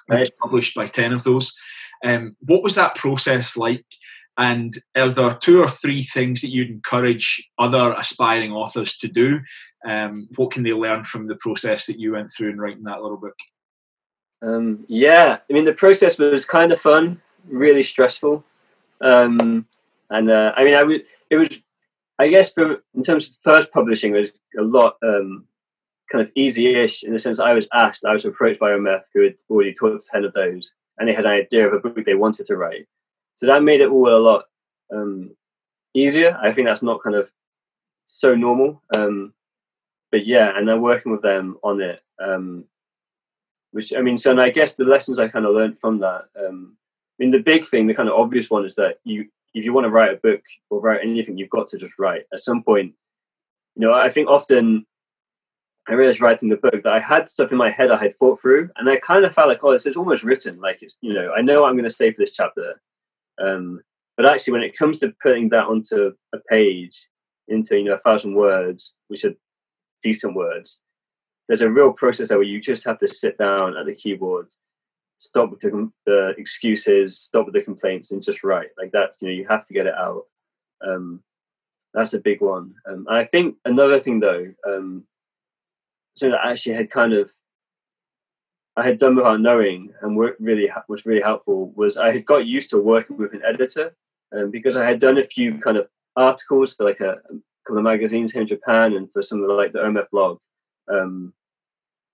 [0.08, 0.28] Right.
[0.40, 1.56] Published by 10 of those.
[2.04, 3.84] Um, what was that process like?
[4.38, 9.40] And are there two or three things that you'd encourage other aspiring authors to do?
[9.86, 13.02] Um, what can they learn from the process that you went through in writing that
[13.02, 13.34] little book?
[14.40, 18.44] Um, yeah, I mean, the process was kind of fun, really stressful.
[19.00, 19.66] Um,
[20.10, 21.62] and uh, I mean, I w- it was
[22.18, 25.46] I guess for in terms of first publishing, it was a lot um,
[26.10, 29.22] kind of easy-ish in the sense I was asked, I was approached by OMF who
[29.22, 32.14] had already taught ten of those, and they had an idea of a book they
[32.14, 32.86] wanted to write.
[33.38, 34.46] So that made it all a lot
[34.92, 35.30] um,
[35.94, 36.36] easier.
[36.42, 37.30] I think that's not kind of
[38.06, 39.32] so normal, um,
[40.10, 42.64] but yeah, and then working with them on it, um,
[43.70, 46.24] which I mean, so and I guess the lessons I kind of learned from that.
[46.36, 46.76] Um,
[47.20, 49.72] I mean, the big thing, the kind of obvious one, is that you if you
[49.72, 52.22] want to write a book or write anything, you've got to just write.
[52.32, 52.94] At some point,
[53.76, 54.84] you know, I think often
[55.88, 58.40] I realized writing the book that I had stuff in my head I had thought
[58.40, 60.58] through, and I kind of felt like, oh, it's, it's almost written.
[60.58, 62.80] Like it's, you know, I know what I'm going to say for this chapter.
[63.40, 63.80] Um,
[64.16, 67.08] but actually, when it comes to putting that onto a page,
[67.46, 69.34] into you know a thousand words, which are
[70.02, 70.82] decent words,
[71.46, 74.48] there's a real process where you just have to sit down at the keyboard
[75.18, 79.14] stop with the, the, excuses, stop with the complaints, and just write like that.
[79.20, 80.22] You know, you have to get it out.
[80.86, 81.22] Um,
[81.92, 82.74] that's a big one.
[82.88, 85.04] Um, I think another thing though, um,
[86.16, 87.30] so that actually had kind of
[88.78, 92.70] I had done without knowing, and really was really helpful was I had got used
[92.70, 93.96] to working with an editor,
[94.32, 97.34] um, because I had done a few kind of articles for like a, a
[97.66, 100.38] couple of magazines here in Japan and for some of the, like the OMF blog.
[100.88, 101.32] Um,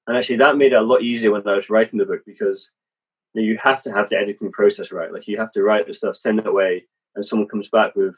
[0.07, 2.75] and actually, that made it a lot easier when I was writing the book because
[3.35, 5.13] you have to have the editing process right.
[5.13, 8.17] Like you have to write the stuff, send it away, and someone comes back with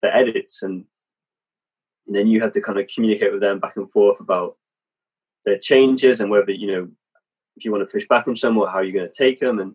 [0.00, 0.86] the edits, and,
[2.06, 4.56] and then you have to kind of communicate with them back and forth about
[5.44, 6.88] their changes and whether you know
[7.56, 9.58] if you want to push back on someone, how you're going to take them.
[9.58, 9.74] And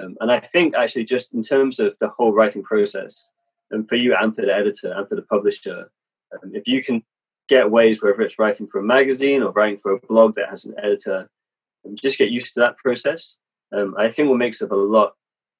[0.00, 3.32] um, and I think actually just in terms of the whole writing process,
[3.70, 5.90] and for you and for the editor and for the publisher,
[6.32, 7.02] um, if you can
[7.48, 10.64] get ways whether it's writing for a magazine or writing for a blog that has
[10.64, 11.28] an editor,
[11.84, 13.40] and just get used to that process
[13.72, 15.14] um, I think what makes it a lot,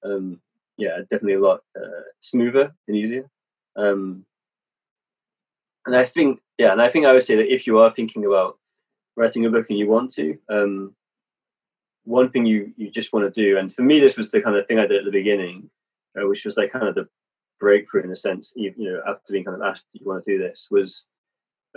[0.04, 0.40] um,
[0.76, 3.28] yeah, definitely a lot uh, smoother and easier.
[3.76, 4.24] Um,
[5.86, 8.24] and I think, yeah, and I think I would say that if you are thinking
[8.24, 8.58] about
[9.16, 10.94] writing a book and you want to, um,
[12.10, 14.56] one thing you you just want to do, and for me, this was the kind
[14.56, 15.70] of thing I did at the beginning,
[16.16, 17.08] uh, which was like kind of the
[17.60, 18.52] breakthrough in a sense.
[18.56, 21.08] You, you know, after being kind of asked, "Do you want to do this?" was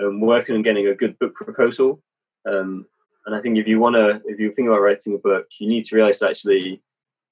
[0.01, 2.01] um, working on getting a good book proposal.
[2.49, 2.87] Um,
[3.25, 5.67] and I think if you want to, if you think about writing a book, you
[5.67, 6.81] need to realize that actually,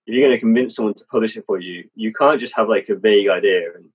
[0.05, 2.69] if you're going to convince someone to publish it for you, you can't just have
[2.69, 3.73] like a vague idea.
[3.75, 3.85] And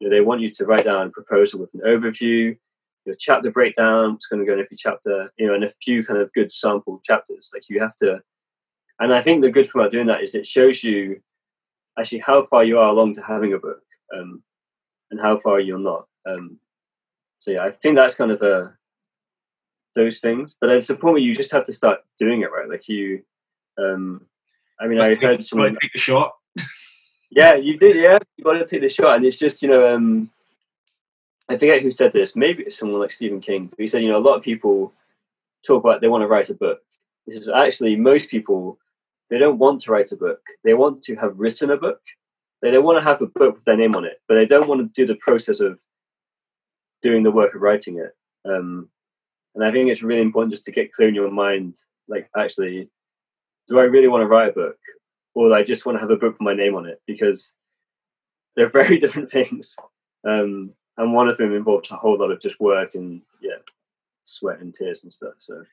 [0.00, 2.56] you know, they want you to write down a proposal with an overview,
[3.04, 6.04] your chapter breakdown, what's going to go in every chapter, you know, and a few
[6.04, 7.50] kind of good sample chapters.
[7.54, 8.22] Like you have to
[9.00, 11.20] and I think the good thing about doing that is it shows you
[11.98, 13.82] actually how far you are along to having a book,
[14.16, 14.42] um,
[15.10, 16.06] and how far you're not.
[16.26, 16.58] Um,
[17.38, 18.68] so yeah, I think that's kind of a uh,
[19.94, 20.56] those things.
[20.60, 22.68] But it's a point where you just have to start doing it right.
[22.68, 23.22] Like you,
[23.78, 24.26] um,
[24.80, 26.34] I mean, I heard someone take a shot.
[27.30, 27.96] yeah, you did.
[27.96, 30.30] Yeah, you got to take the shot, and it's just you know, um,
[31.48, 32.36] I forget who said this.
[32.36, 33.66] Maybe it's someone like Stephen King.
[33.66, 34.92] But he said, you know, a lot of people
[35.66, 36.80] talk about they want to write a book.
[37.26, 38.78] This is actually most people
[39.30, 40.40] they don't want to write a book.
[40.64, 42.00] They want to have written a book.
[42.62, 44.68] They don't want to have a book with their name on it, but they don't
[44.68, 45.80] want to do the process of
[47.02, 48.12] doing the work of writing it.
[48.48, 48.88] Um,
[49.54, 51.76] and I think it's really important just to get clear in your mind,
[52.08, 52.90] like actually,
[53.68, 54.76] do I really want to write a book,
[55.34, 57.00] or do I just want to have a book with my name on it?
[57.06, 57.56] Because
[58.56, 59.76] they're very different things,
[60.26, 63.58] um, and one of them involves a whole lot of just work and yeah,
[64.24, 65.34] sweat and tears and stuff.
[65.38, 65.64] So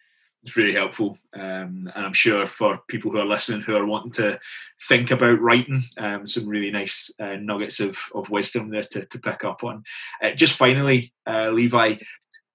[0.43, 1.17] it's really helpful.
[1.33, 4.39] Um, and I'm sure for people who are listening who are wanting to
[4.87, 9.19] think about writing, um, some really nice uh, nuggets of, of wisdom there to, to
[9.19, 9.83] pick up on.
[10.21, 11.95] Uh, just finally, uh, Levi,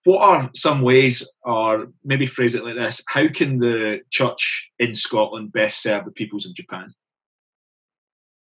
[0.04, 4.94] what are some ways, or maybe phrase it like this, how can the church in
[4.94, 6.92] Scotland best serve the peoples of Japan?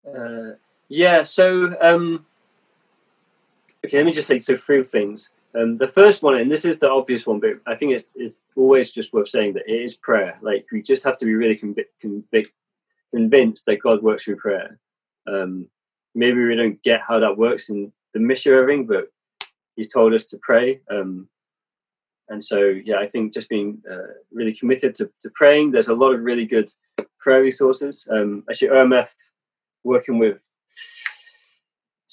[0.07, 0.53] Uh,
[0.89, 2.25] yeah, so, um,
[3.83, 5.33] okay, let me just say so three things.
[5.57, 8.37] Um, the first one, and this is the obvious one, but I think it's, it's
[8.55, 10.37] always just worth saying that it is prayer.
[10.41, 11.55] Like we just have to be really
[13.11, 14.79] convinced that God works through prayer.
[15.27, 15.67] Um,
[16.13, 19.09] maybe we don't get how that works in the missionary but
[19.75, 20.79] He's told us to pray.
[20.89, 21.27] Um,
[22.29, 25.71] and so, yeah, I think just being uh, really committed to, to, praying.
[25.71, 26.71] There's a lot of really good
[27.19, 28.07] prayer resources.
[28.09, 29.09] Um, actually, OMF
[29.83, 30.39] working with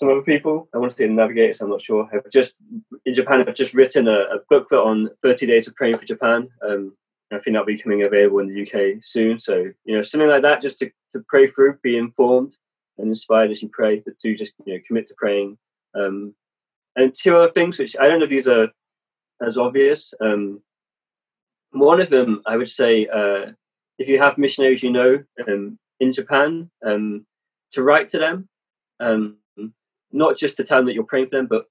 [0.03, 0.69] some other people.
[0.75, 1.61] I want to say the navigators.
[1.61, 2.09] I'm not sure.
[2.13, 2.61] I've just
[3.07, 3.45] in Japan.
[3.47, 6.49] I've just written a, a booklet on 30 days of praying for Japan.
[6.69, 6.97] Um,
[7.31, 9.39] I think that'll be coming available in the UK soon.
[9.39, 12.57] So you know, something like that, just to, to pray through, be informed
[12.99, 15.57] and inspired as you pray, but do just you know commit to praying.
[15.95, 16.35] Um,
[16.97, 18.71] and two other things, which I don't know if these are
[19.41, 20.15] as obvious.
[20.21, 20.63] Um,
[21.71, 23.53] one of them, I would say, uh,
[23.99, 27.25] if you have missionaries you know um, in Japan, um,
[27.71, 28.49] to write to them.
[30.13, 31.67] Not just to tell them that you're praying for them, but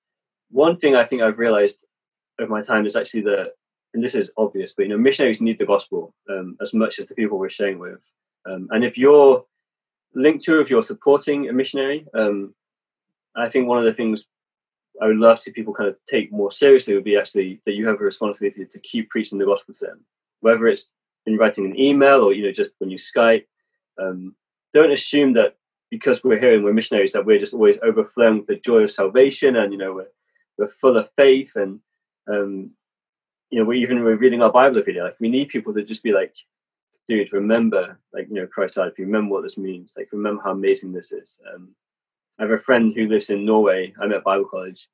[0.49, 1.85] one thing I think I've realized
[2.39, 3.53] over my time is actually that,
[3.93, 7.07] and this is obvious, but you know, missionaries need the gospel um, as much as
[7.07, 8.09] the people we're sharing with.
[8.49, 9.45] Um, and if you're
[10.13, 12.53] linked to, if you're supporting a missionary, um,
[13.35, 14.27] I think one of the things
[15.01, 17.73] I would love to see people kind of take more seriously would be actually that
[17.73, 20.05] you have a responsibility to keep preaching the gospel to them,
[20.41, 20.93] whether it's
[21.25, 23.45] in writing an email or you know just when you Skype.
[24.01, 24.35] Um,
[24.73, 25.55] don't assume that
[25.91, 28.91] because we're here and we're missionaries that we're just always overflowing with the joy of
[28.91, 30.11] salvation and you know we're,
[30.57, 31.81] we're full of faith and
[32.27, 32.71] um,
[33.51, 35.01] you know we're even we're reading our bible every day.
[35.01, 36.33] Like we need people to just be like
[37.07, 39.05] dude remember like you know christ died if you.
[39.05, 39.93] Remember what this means.
[39.97, 41.39] Like remember how amazing this is.
[41.53, 41.75] Um,
[42.39, 43.93] i have a friend who lives in norway.
[44.01, 44.87] I'm at bible college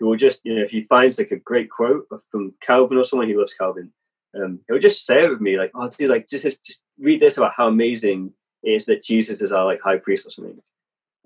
[0.00, 3.04] who will just you know if he finds like a great quote from calvin or
[3.04, 3.92] someone he loves calvin
[4.34, 7.36] um, he'll just say it with me like oh dude like just just read this
[7.36, 8.32] about how amazing
[8.62, 10.60] is that Jesus is our like high priest or something.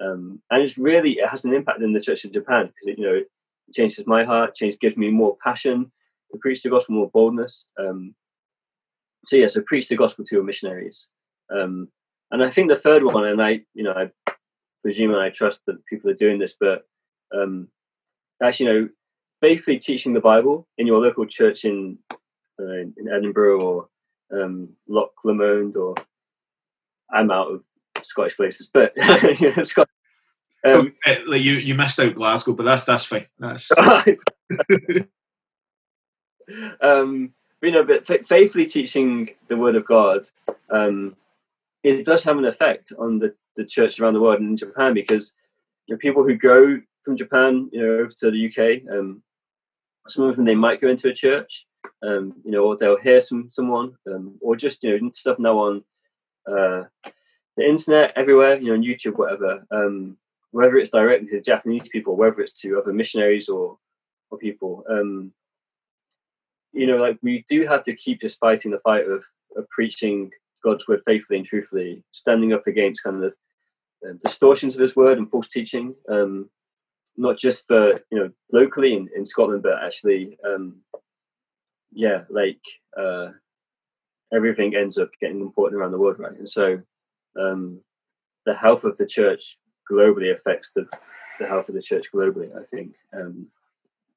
[0.01, 3.05] Um, and it's really it has an impact in the Church of Japan because you
[3.05, 3.29] know it
[3.73, 5.93] changes my heart, changes gives me more passion
[6.33, 7.67] to preach the gospel, more boldness.
[7.79, 8.15] Um,
[9.27, 11.11] so yeah, so preach the gospel to your missionaries.
[11.51, 11.89] Um,
[12.31, 14.11] and I think the third one, and I you know I
[14.83, 16.87] presume and I trust that people are doing this, but
[17.35, 17.69] um,
[18.43, 18.89] actually you know
[19.41, 21.99] faithfully teaching the Bible in your local church in
[22.61, 23.89] uh, in Edinburgh or
[24.33, 25.95] um, Loch Lomond or
[27.11, 27.63] I'm out of
[28.03, 28.95] Scottish places, but.
[30.67, 30.95] Um,
[31.27, 33.27] like you, you missed out Glasgow, but that's that's fine.
[33.39, 33.71] That's
[36.81, 40.29] um, but, you know, but faithfully teaching the Word of God,
[40.71, 41.17] um,
[41.83, 44.95] it does have an effect on the, the church around the world and in Japan
[44.95, 45.35] because
[45.87, 49.23] you know, people who go from Japan, you know, over to the UK, um,
[50.09, 51.67] some of them they might go into a church,
[52.03, 55.59] um, you know, or they'll hear some someone, um, or just you know stuff now
[55.59, 55.85] on
[56.47, 56.85] uh,
[57.57, 59.67] the internet everywhere, you know, on YouTube, whatever.
[59.71, 60.17] Um,
[60.51, 63.79] whether it's directly to Japanese people, whether it's to other missionaries or
[64.31, 65.33] or people, um,
[66.73, 69.25] you know, like we do have to keep just fighting the fight of,
[69.57, 70.31] of preaching
[70.63, 73.35] God's word faithfully and truthfully, standing up against kind of
[74.07, 75.95] uh, distortions of His word and false teaching.
[76.09, 76.51] Um,
[77.17, 80.83] not just for you know locally in, in Scotland, but actually, um,
[81.93, 82.61] yeah, like
[82.97, 83.29] uh,
[84.35, 86.37] everything ends up getting important around the world, right?
[86.37, 86.81] And so
[87.39, 87.81] um,
[88.47, 89.59] the health of the church
[89.91, 90.87] globally affects the,
[91.39, 92.95] the health of the church globally, I think.
[93.13, 93.49] Um,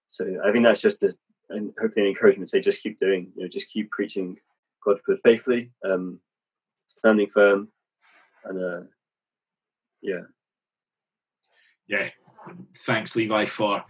[0.07, 1.13] so I think that's just a,
[1.49, 4.37] and hopefully an encouragement to say just keep doing, you know, just keep preaching
[4.83, 5.71] God's word faithfully.
[5.85, 6.19] Um,
[6.87, 7.69] standing firm,
[8.45, 8.81] and uh,
[10.01, 10.21] yeah,
[11.87, 12.09] yeah.
[12.77, 13.83] Thanks, Levi, for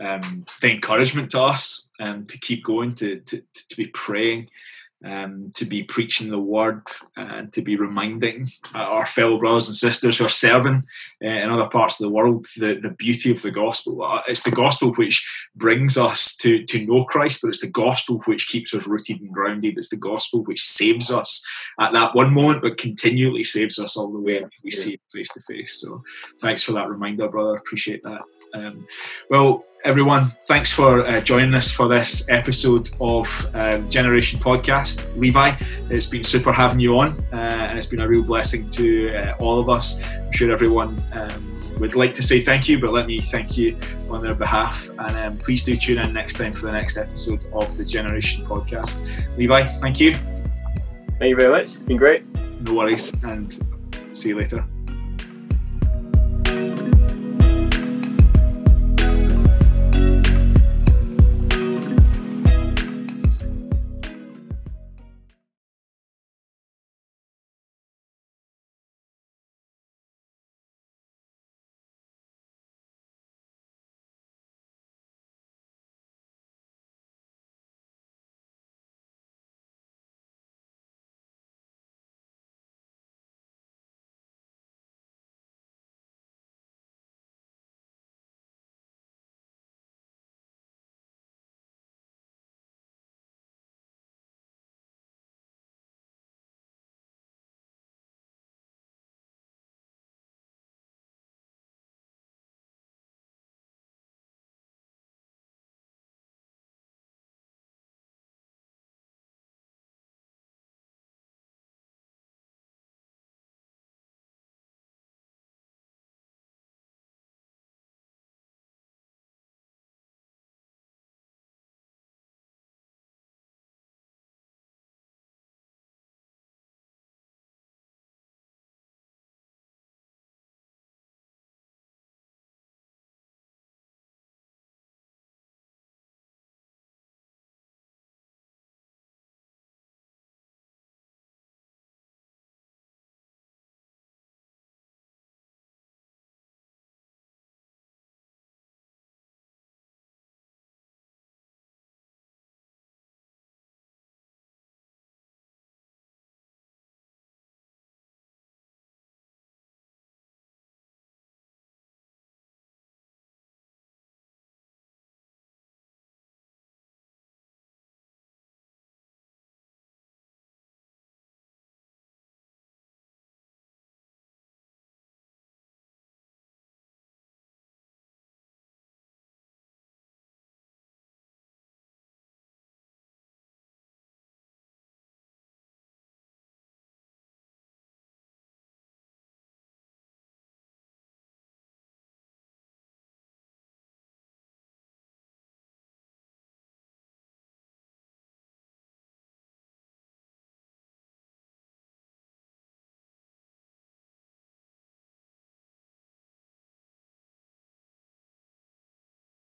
[0.00, 4.48] um, the encouragement to us um, to keep going, to, to, to be praying,
[5.04, 6.82] um, to be preaching the word,
[7.16, 10.82] and to be reminding our fellow brothers and sisters who are serving
[11.24, 14.02] uh, in other parts of the world the, the beauty of the gospel.
[14.02, 18.18] Uh, it's the gospel which brings us to, to know Christ, but it's the gospel
[18.24, 19.76] which keeps us rooted and grounded.
[19.76, 21.44] It's the gospel which saves us
[21.80, 25.28] at that one moment, but continually saves us all the way we see it face
[25.34, 25.80] to face.
[25.80, 26.02] So
[26.40, 27.56] thanks for that reminder, brother.
[27.56, 28.22] Appreciate that.
[28.54, 28.86] Um,
[29.30, 34.93] well, everyone, thanks for uh, joining us for this episode of um, Generation Podcast.
[35.16, 35.56] Levi,
[35.90, 39.36] it's been super having you on, uh, and it's been a real blessing to uh,
[39.40, 40.02] all of us.
[40.04, 43.76] I'm sure everyone um, would like to say thank you, but let me thank you
[44.10, 44.88] on their behalf.
[44.90, 48.44] And um, please do tune in next time for the next episode of the Generation
[48.44, 49.06] Podcast.
[49.36, 50.14] Levi, thank you.
[51.18, 51.64] Thank you very much.
[51.64, 52.24] It's been great.
[52.66, 53.56] No worries, and
[54.12, 54.64] see you later.